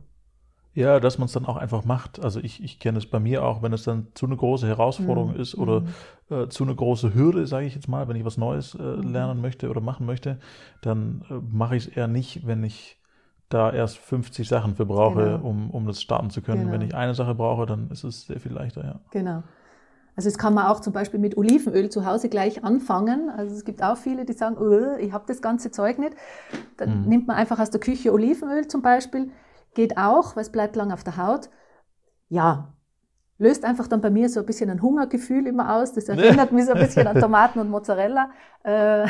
Ja, 0.75 1.01
dass 1.01 1.19
man 1.19 1.27
es 1.27 1.33
dann 1.33 1.45
auch 1.45 1.57
einfach 1.57 1.85
macht. 1.85 2.25
Also 2.25 2.41
ich, 2.41 2.63
ich 2.63 2.79
kenne 2.79 2.97
es 2.97 3.07
bei 3.07 3.21
mir 3.21 3.45
auch, 3.45 3.63
wenn 3.63 3.75
es 3.75 3.85
dann 3.85 4.07
zu 4.15 4.25
eine 4.25 4.37
große 4.37 4.67
Herausforderung 4.67 5.35
mhm. 5.35 5.41
ist 5.41 5.55
oder 5.55 5.81
mhm. 5.81 5.87
äh, 6.31 6.49
zu 6.49 6.65
eine 6.65 6.75
große 6.75 7.15
Hürde, 7.15 7.47
sage 7.47 7.67
ich 7.67 7.75
jetzt 7.75 7.89
mal, 7.89 8.09
wenn 8.09 8.17
ich 8.17 8.25
was 8.25 8.39
Neues 8.39 8.75
äh, 8.75 8.83
mhm. 8.83 9.13
lernen 9.13 9.41
möchte 9.43 9.69
oder 9.69 9.83
machen 9.83 10.07
möchte, 10.07 10.39
dann 10.81 11.25
äh, 11.31 11.35
mache 11.51 11.77
ich 11.77 11.89
es 11.89 11.97
eher 11.97 12.09
nicht, 12.09 12.47
wenn 12.47 12.65
ich 12.65 12.99
da 13.51 13.71
erst 13.71 13.99
50 13.99 14.49
Sachen 14.49 14.77
für 14.77 14.87
brauche, 14.87 15.25
genau. 15.25 15.47
um, 15.47 15.71
um 15.71 15.87
das 15.87 16.01
starten 16.01 16.31
zu 16.31 16.41
können. 16.41 16.63
Genau. 16.63 16.73
Wenn 16.73 16.81
ich 16.81 16.95
eine 16.95 17.15
Sache 17.15 17.35
brauche, 17.35 17.67
dann 17.67 17.91
ist 17.91 18.03
es 18.03 18.27
sehr 18.27 18.41
viel 18.41 18.53
leichter, 18.53 18.83
ja. 18.83 19.01
Genau. 19.11 19.43
Also 20.15 20.29
es 20.29 20.37
kann 20.37 20.53
man 20.55 20.67
auch 20.67 20.81
zum 20.81 20.93
Beispiel 20.93 21.19
mit 21.19 21.37
Olivenöl 21.39 21.89
zu 21.89 22.05
Hause 22.05 22.29
gleich 22.29 22.65
anfangen. 22.65 23.31
Also 23.31 23.55
es 23.55 23.65
gibt 23.65 23.83
auch 23.83 23.97
viele, 23.97 24.25
die 24.27 24.35
sagen, 24.35 24.57
oh, 24.59 24.97
ich 24.99 25.13
habe 25.13 25.25
das 25.27 25.41
ganze 25.41 25.71
Zeug 25.71 25.99
nicht. 25.99 26.15
Dann 26.77 27.03
mhm. 27.03 27.09
nimmt 27.09 27.27
man 27.27 27.37
einfach 27.37 27.59
aus 27.59 27.71
der 27.71 27.81
Küche 27.81 28.13
Olivenöl 28.13 28.67
zum 28.69 28.83
Beispiel. 28.83 29.31
Geht 29.75 29.97
auch, 29.97 30.37
weil 30.37 30.43
es 30.43 30.53
bleibt 30.53 30.77
lang 30.77 30.93
auf 30.93 31.05
der 31.05 31.17
Haut. 31.17 31.51
Ja, 32.29 32.75
löst 33.39 33.65
einfach 33.65 33.89
dann 33.89 34.01
bei 34.01 34.11
mir 34.11 34.29
so 34.29 34.41
ein 34.41 34.47
bisschen 34.47 34.71
ein 34.71 34.81
Hungergefühl 34.81 35.47
immer 35.47 35.77
aus. 35.77 35.93
Das 35.93 36.09
erinnert 36.09 36.53
mich 36.53 36.67
so 36.67 36.73
ein 36.73 36.81
bisschen 36.81 37.07
an 37.07 37.21
Tomaten 37.21 37.59
und 37.59 37.71
Mozzarella. 37.71 38.31
Äh, 38.65 39.07
ja. 39.07 39.09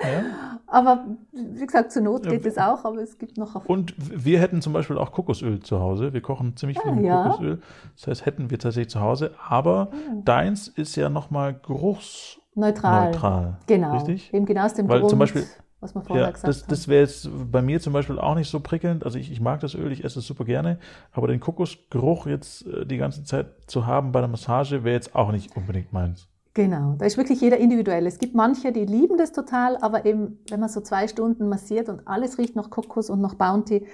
Aber 0.66 1.04
wie 1.32 1.66
gesagt, 1.66 1.92
zur 1.92 2.02
Not 2.02 2.26
geht 2.28 2.46
es 2.46 2.56
auch, 2.56 2.86
aber 2.86 3.02
es 3.02 3.18
gibt 3.18 3.36
noch. 3.36 3.66
Und 3.66 3.94
wir 3.98 4.40
hätten 4.40 4.62
zum 4.62 4.72
Beispiel 4.72 4.96
auch 4.96 5.12
Kokosöl 5.12 5.60
zu 5.60 5.80
Hause. 5.80 6.14
Wir 6.14 6.22
kochen 6.22 6.56
ziemlich 6.56 6.80
viel 6.80 6.90
ah, 6.90 6.94
mit 6.94 7.04
ja. 7.04 7.22
Kokosöl. 7.24 7.60
Das 7.96 8.06
heißt, 8.06 8.26
hätten 8.26 8.50
wir 8.50 8.58
tatsächlich 8.58 8.90
zu 8.90 9.00
Hause. 9.00 9.34
Aber 9.46 9.90
mhm. 9.92 10.24
deins 10.24 10.68
ist 10.68 10.96
ja 10.96 11.10
nochmal 11.10 11.60
geruchsneutral. 11.66 13.10
Neutral. 13.10 13.58
Genau. 13.66 13.92
Richtig? 13.96 14.32
Eben 14.32 14.46
genau 14.46 14.64
aus 14.64 14.72
dem 14.72 14.88
Weil 14.88 15.00
Grund, 15.00 15.10
zum 15.10 15.18
Beispiel, 15.18 15.44
was 15.82 15.94
wir 15.94 16.02
vorher 16.02 16.26
ja, 16.26 16.30
gesagt 16.30 16.48
das, 16.48 16.64
Das 16.66 16.88
wäre 16.88 17.02
jetzt 17.02 17.28
bei 17.50 17.60
mir 17.60 17.80
zum 17.80 17.92
Beispiel 17.92 18.18
auch 18.18 18.36
nicht 18.36 18.48
so 18.48 18.60
prickelnd. 18.60 19.04
Also 19.04 19.18
ich, 19.18 19.30
ich 19.30 19.40
mag 19.40 19.60
das 19.60 19.74
Öl, 19.74 19.90
ich 19.90 20.04
esse 20.04 20.20
es 20.20 20.26
super 20.26 20.44
gerne. 20.44 20.78
Aber 21.10 21.26
den 21.26 21.40
Kokosgeruch 21.40 22.26
jetzt 22.26 22.66
äh, 22.66 22.86
die 22.86 22.96
ganze 22.96 23.24
Zeit 23.24 23.48
zu 23.66 23.84
haben 23.84 24.12
bei 24.12 24.20
der 24.20 24.28
Massage 24.28 24.84
wäre 24.84 24.94
jetzt 24.94 25.14
auch 25.16 25.32
nicht 25.32 25.56
unbedingt 25.56 25.92
meins. 25.92 26.28
Genau, 26.54 26.94
da 26.98 27.06
ist 27.06 27.16
wirklich 27.16 27.40
jeder 27.40 27.56
individuell. 27.56 28.06
Es 28.06 28.18
gibt 28.18 28.34
manche, 28.34 28.72
die 28.72 28.84
lieben 28.84 29.16
das 29.16 29.32
total, 29.32 29.76
aber 29.78 30.04
eben, 30.04 30.38
wenn 30.50 30.60
man 30.60 30.68
so 30.68 30.82
zwei 30.82 31.08
Stunden 31.08 31.48
massiert 31.48 31.88
und 31.88 32.06
alles 32.06 32.38
riecht 32.38 32.54
nach 32.56 32.70
Kokos 32.70 33.10
und 33.10 33.20
nach 33.20 33.34
Bounty, 33.34 33.86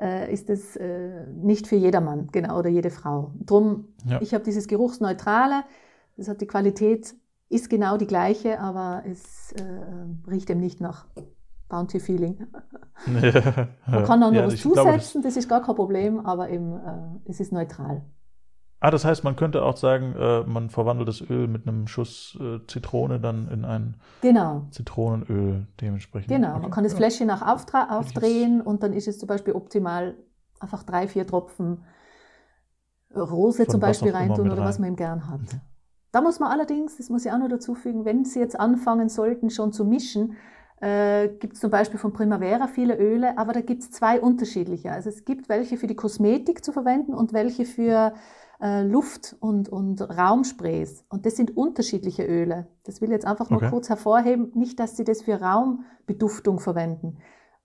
äh, 0.00 0.32
ist 0.32 0.48
das 0.48 0.76
äh, 0.76 1.26
nicht 1.26 1.66
für 1.66 1.76
jedermann, 1.76 2.28
genau, 2.32 2.58
oder 2.58 2.70
jede 2.70 2.90
Frau. 2.90 3.32
Drum, 3.44 3.88
ja. 4.08 4.20
ich 4.22 4.32
habe 4.32 4.44
dieses 4.44 4.68
Geruchsneutrale, 4.68 5.64
das 6.16 6.28
hat 6.28 6.40
die 6.40 6.46
Qualität, 6.46 7.14
ist 7.48 7.68
genau 7.68 7.96
die 7.96 8.06
gleiche, 8.06 8.60
aber 8.60 9.02
es 9.10 9.52
äh, 9.52 10.30
riecht 10.30 10.50
eben 10.50 10.60
nicht 10.60 10.80
nach 10.80 11.06
Bounty-Feeling. 11.68 12.46
Ja, 13.06 13.68
man 13.90 14.04
kann 14.04 14.22
auch 14.22 14.30
noch 14.30 14.34
ja, 14.34 14.46
was 14.46 14.56
zusetzen, 14.56 14.72
glaube, 14.72 14.92
das, 14.92 15.12
das, 15.20 15.36
ist 15.36 15.48
gar 15.48 15.60
kein 15.62 15.74
Problem, 15.74 16.24
aber 16.24 16.48
eben, 16.48 16.74
äh, 16.74 17.28
es 17.28 17.40
ist 17.40 17.52
neutral. 17.52 18.02
Ah, 18.78 18.90
das 18.90 19.04
heißt, 19.04 19.24
man 19.24 19.34
könnte 19.34 19.62
auch 19.62 19.76
sagen, 19.76 20.14
äh, 20.14 20.44
man 20.44 20.70
verwandelt 20.70 21.08
das 21.08 21.20
Öl 21.20 21.48
mit 21.48 21.66
einem 21.66 21.88
Schuss 21.88 22.38
äh, 22.40 22.60
Zitrone 22.66 23.18
dann 23.18 23.48
in 23.48 23.64
ein 23.64 23.96
genau. 24.20 24.66
Zitronenöl 24.70 25.66
dementsprechend. 25.80 26.28
Genau, 26.28 26.52
okay. 26.52 26.60
man 26.60 26.70
kann 26.70 26.84
das 26.84 26.94
Fläschchen 26.94 27.30
auch 27.30 27.42
aufdrehen 27.42 28.60
und 28.60 28.82
dann 28.82 28.92
ist 28.92 29.08
es 29.08 29.18
zum 29.18 29.26
Beispiel 29.26 29.54
optimal 29.54 30.16
einfach 30.60 30.84
drei, 30.84 31.08
vier 31.08 31.26
Tropfen 31.26 31.84
Rose 33.14 33.66
zum 33.66 33.80
Beispiel 33.80 34.12
reintun 34.12 34.46
oder 34.46 34.58
rein. 34.58 34.68
was 34.68 34.78
man 34.78 34.90
ihm 34.90 34.96
gern 34.96 35.28
hat. 35.28 35.40
Mhm. 35.40 35.60
Da 36.12 36.20
muss 36.20 36.38
man 36.38 36.50
allerdings, 36.50 36.96
das 36.96 37.10
muss 37.10 37.24
ich 37.24 37.32
auch 37.32 37.38
noch 37.38 37.48
dazu 37.48 37.74
fügen, 37.74 38.04
wenn 38.04 38.24
Sie 38.24 38.38
jetzt 38.38 38.58
anfangen 38.58 39.08
sollten, 39.08 39.50
schon 39.50 39.72
zu 39.72 39.84
mischen, 39.84 40.36
äh, 40.84 41.28
gibt 41.38 41.54
es 41.54 41.60
zum 41.60 41.70
Beispiel 41.70 41.98
von 41.98 42.12
Primavera 42.12 42.66
viele 42.66 42.98
Öle, 42.98 43.38
aber 43.38 43.54
da 43.54 43.62
gibt 43.62 43.82
es 43.82 43.90
zwei 43.90 44.20
unterschiedliche. 44.20 44.92
Also 44.92 45.08
es 45.08 45.24
gibt 45.24 45.48
welche 45.48 45.78
für 45.78 45.86
die 45.86 45.96
Kosmetik 45.96 46.62
zu 46.62 46.72
verwenden 46.72 47.14
und 47.14 47.32
welche 47.32 47.64
für 47.64 48.12
äh, 48.60 48.82
Luft- 48.82 49.34
und, 49.40 49.70
und 49.70 50.02
Raumsprays. 50.02 51.06
Und 51.08 51.24
das 51.24 51.36
sind 51.36 51.56
unterschiedliche 51.56 52.24
Öle. 52.24 52.66
Das 52.84 53.00
will 53.00 53.08
ich 53.08 53.14
jetzt 53.14 53.26
einfach 53.26 53.48
nur 53.48 53.62
okay. 53.62 53.70
kurz 53.70 53.88
hervorheben. 53.88 54.52
Nicht, 54.54 54.78
dass 54.78 54.98
Sie 54.98 55.04
das 55.04 55.22
für 55.22 55.40
Raumbeduftung 55.40 56.60
verwenden, 56.60 57.16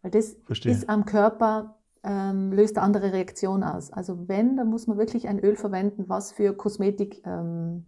weil 0.01 0.11
das 0.11 0.37
Verstehe. 0.45 0.71
ist 0.71 0.87
am 0.87 1.03
Körper, 1.03 1.75
ähm, 2.03 2.53
löst 2.53 2.77
eine 2.77 2.85
andere 2.85 3.11
Reaktion 3.11 3.63
aus. 3.63 3.91
Also 3.91 4.29
wenn, 4.29 4.55
dann 4.55 4.69
muss 4.69 4.87
man 4.87 4.97
wirklich 4.97 5.27
ein 5.27 5.39
Öl 5.39 5.57
verwenden, 5.57 6.05
was 6.07 6.31
für 6.31 6.53
Kosmetik 6.53 7.21
ähm, 7.25 7.85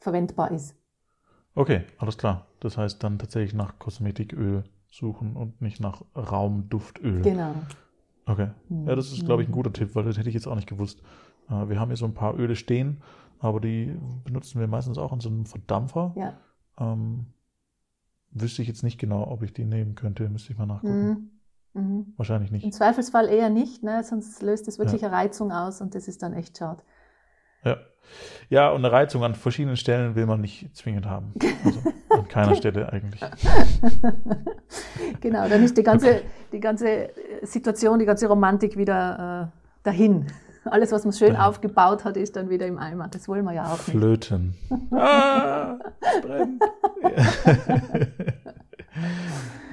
verwendbar 0.00 0.50
ist. 0.50 0.74
Okay, 1.58 1.82
alles 1.98 2.16
klar. 2.16 2.46
Das 2.60 2.78
heißt 2.78 3.02
dann 3.02 3.18
tatsächlich 3.18 3.52
nach 3.52 3.80
Kosmetiköl 3.80 4.62
suchen 4.88 5.34
und 5.34 5.60
nicht 5.60 5.80
nach 5.80 6.02
Raumduftöl. 6.14 7.20
Genau. 7.22 7.52
Okay. 8.26 8.50
Ja, 8.86 8.94
das 8.94 9.10
ist, 9.10 9.24
glaube 9.24 9.42
ich, 9.42 9.48
ein 9.48 9.52
guter 9.52 9.72
Tipp, 9.72 9.96
weil 9.96 10.04
das 10.04 10.16
hätte 10.16 10.28
ich 10.28 10.36
jetzt 10.36 10.46
auch 10.46 10.54
nicht 10.54 10.68
gewusst. 10.68 11.02
Äh, 11.50 11.68
wir 11.68 11.80
haben 11.80 11.88
hier 11.88 11.96
so 11.96 12.04
ein 12.04 12.14
paar 12.14 12.38
Öle 12.38 12.54
stehen, 12.54 13.02
aber 13.40 13.58
die 13.60 13.92
benutzen 14.22 14.60
wir 14.60 14.68
meistens 14.68 14.98
auch 14.98 15.12
in 15.12 15.18
so 15.18 15.30
einem 15.30 15.46
Verdampfer. 15.46 16.14
Ja. 16.14 16.34
Ähm, 16.78 17.26
wüsste 18.30 18.62
ich 18.62 18.68
jetzt 18.68 18.84
nicht 18.84 18.98
genau, 18.98 19.28
ob 19.28 19.42
ich 19.42 19.52
die 19.52 19.64
nehmen 19.64 19.96
könnte, 19.96 20.28
müsste 20.28 20.52
ich 20.52 20.58
mal 20.58 20.66
nachgucken. 20.66 21.30
Mhm. 21.74 21.82
Mhm. 21.82 22.12
Wahrscheinlich 22.16 22.52
nicht. 22.52 22.64
Im 22.64 22.70
Zweifelsfall 22.70 23.26
eher 23.26 23.50
nicht, 23.50 23.82
ne? 23.82 24.04
sonst 24.04 24.42
löst 24.42 24.68
es 24.68 24.78
wirklich 24.78 25.02
ja. 25.02 25.08
eine 25.08 25.16
Reizung 25.16 25.50
aus 25.50 25.80
und 25.80 25.96
das 25.96 26.06
ist 26.06 26.22
dann 26.22 26.34
echt 26.34 26.56
schade. 26.56 26.84
Ja. 27.68 27.76
Ja, 28.50 28.70
und 28.70 28.82
eine 28.82 28.90
Reizung 28.90 29.24
an 29.24 29.34
verschiedenen 29.34 29.76
Stellen 29.76 30.14
will 30.14 30.24
man 30.24 30.40
nicht 30.40 30.74
zwingend 30.74 31.04
haben. 31.04 31.34
Also 31.64 31.80
an 32.08 32.28
keiner 32.28 32.54
Stelle 32.54 32.90
eigentlich. 32.90 33.20
genau, 35.20 35.46
dann 35.48 35.62
ist 35.62 35.76
die 35.76 35.82
ganze, 35.82 36.08
okay. 36.08 36.20
die 36.52 36.60
ganze 36.60 37.10
Situation, 37.42 37.98
die 37.98 38.06
ganze 38.06 38.26
Romantik 38.26 38.78
wieder 38.78 39.50
äh, 39.52 39.82
dahin. 39.82 40.26
Alles, 40.64 40.92
was 40.92 41.04
man 41.04 41.12
schön 41.12 41.34
ja. 41.34 41.46
aufgebaut 41.46 42.04
hat, 42.04 42.16
ist 42.16 42.36
dann 42.36 42.48
wieder 42.48 42.66
im 42.66 42.78
Eimer. 42.78 43.08
Das 43.08 43.28
wollen 43.28 43.44
wir 43.44 43.52
ja 43.52 43.64
auch 43.64 43.86
nicht. 43.86 43.90
Flöten. 43.90 44.54
ah, 44.92 45.76
brennt. 46.22 46.62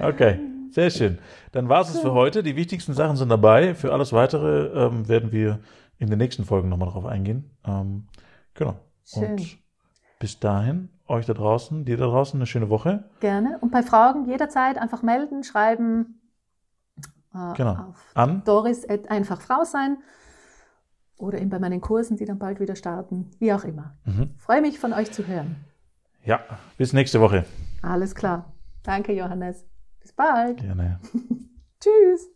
okay, 0.00 0.38
sehr 0.70 0.90
schön. 0.90 1.18
Dann 1.52 1.68
war 1.68 1.80
es 1.80 1.98
für 1.98 2.12
heute. 2.12 2.42
Die 2.42 2.56
wichtigsten 2.56 2.92
Sachen 2.92 3.16
sind 3.16 3.30
dabei. 3.30 3.74
Für 3.74 3.92
alles 3.92 4.12
Weitere 4.12 4.86
ähm, 4.86 5.08
werden 5.08 5.32
wir 5.32 5.60
in 5.98 6.08
den 6.08 6.18
nächsten 6.18 6.44
Folgen 6.44 6.68
nochmal 6.68 6.90
drauf 6.90 7.06
eingehen. 7.06 7.50
Ähm, 7.64 8.08
genau. 8.54 8.76
Schön. 9.04 9.32
Und 9.32 9.58
bis 10.18 10.38
dahin, 10.40 10.88
euch 11.06 11.26
da 11.26 11.34
draußen, 11.34 11.84
dir 11.84 11.96
da 11.96 12.06
draußen 12.06 12.38
eine 12.38 12.46
schöne 12.46 12.68
Woche. 12.68 13.04
Gerne. 13.20 13.58
Und 13.60 13.70
bei 13.70 13.82
Fragen 13.82 14.26
jederzeit 14.26 14.78
einfach 14.78 15.02
melden, 15.02 15.44
schreiben. 15.44 16.20
Äh, 17.34 17.54
genau. 17.54 17.94
An 18.14 18.42
Doris 18.44 18.84
einfach 18.86 19.40
Frau 19.40 19.64
sein 19.64 19.98
oder 21.18 21.38
eben 21.40 21.50
bei 21.50 21.58
meinen 21.58 21.80
Kursen, 21.80 22.16
die 22.16 22.24
dann 22.24 22.38
bald 22.38 22.60
wieder 22.60 22.76
starten, 22.76 23.30
wie 23.38 23.52
auch 23.52 23.64
immer. 23.64 23.96
Mhm. 24.04 24.34
Freue 24.38 24.60
mich 24.60 24.78
von 24.78 24.92
euch 24.92 25.12
zu 25.12 25.26
hören. 25.26 25.56
Ja, 26.24 26.40
bis 26.76 26.92
nächste 26.92 27.20
Woche. 27.20 27.44
Alles 27.82 28.14
klar. 28.14 28.52
Danke, 28.82 29.12
Johannes. 29.12 29.64
Bis 30.00 30.12
bald. 30.12 30.58
Gerne. 30.58 31.00
Tschüss. 31.80 32.35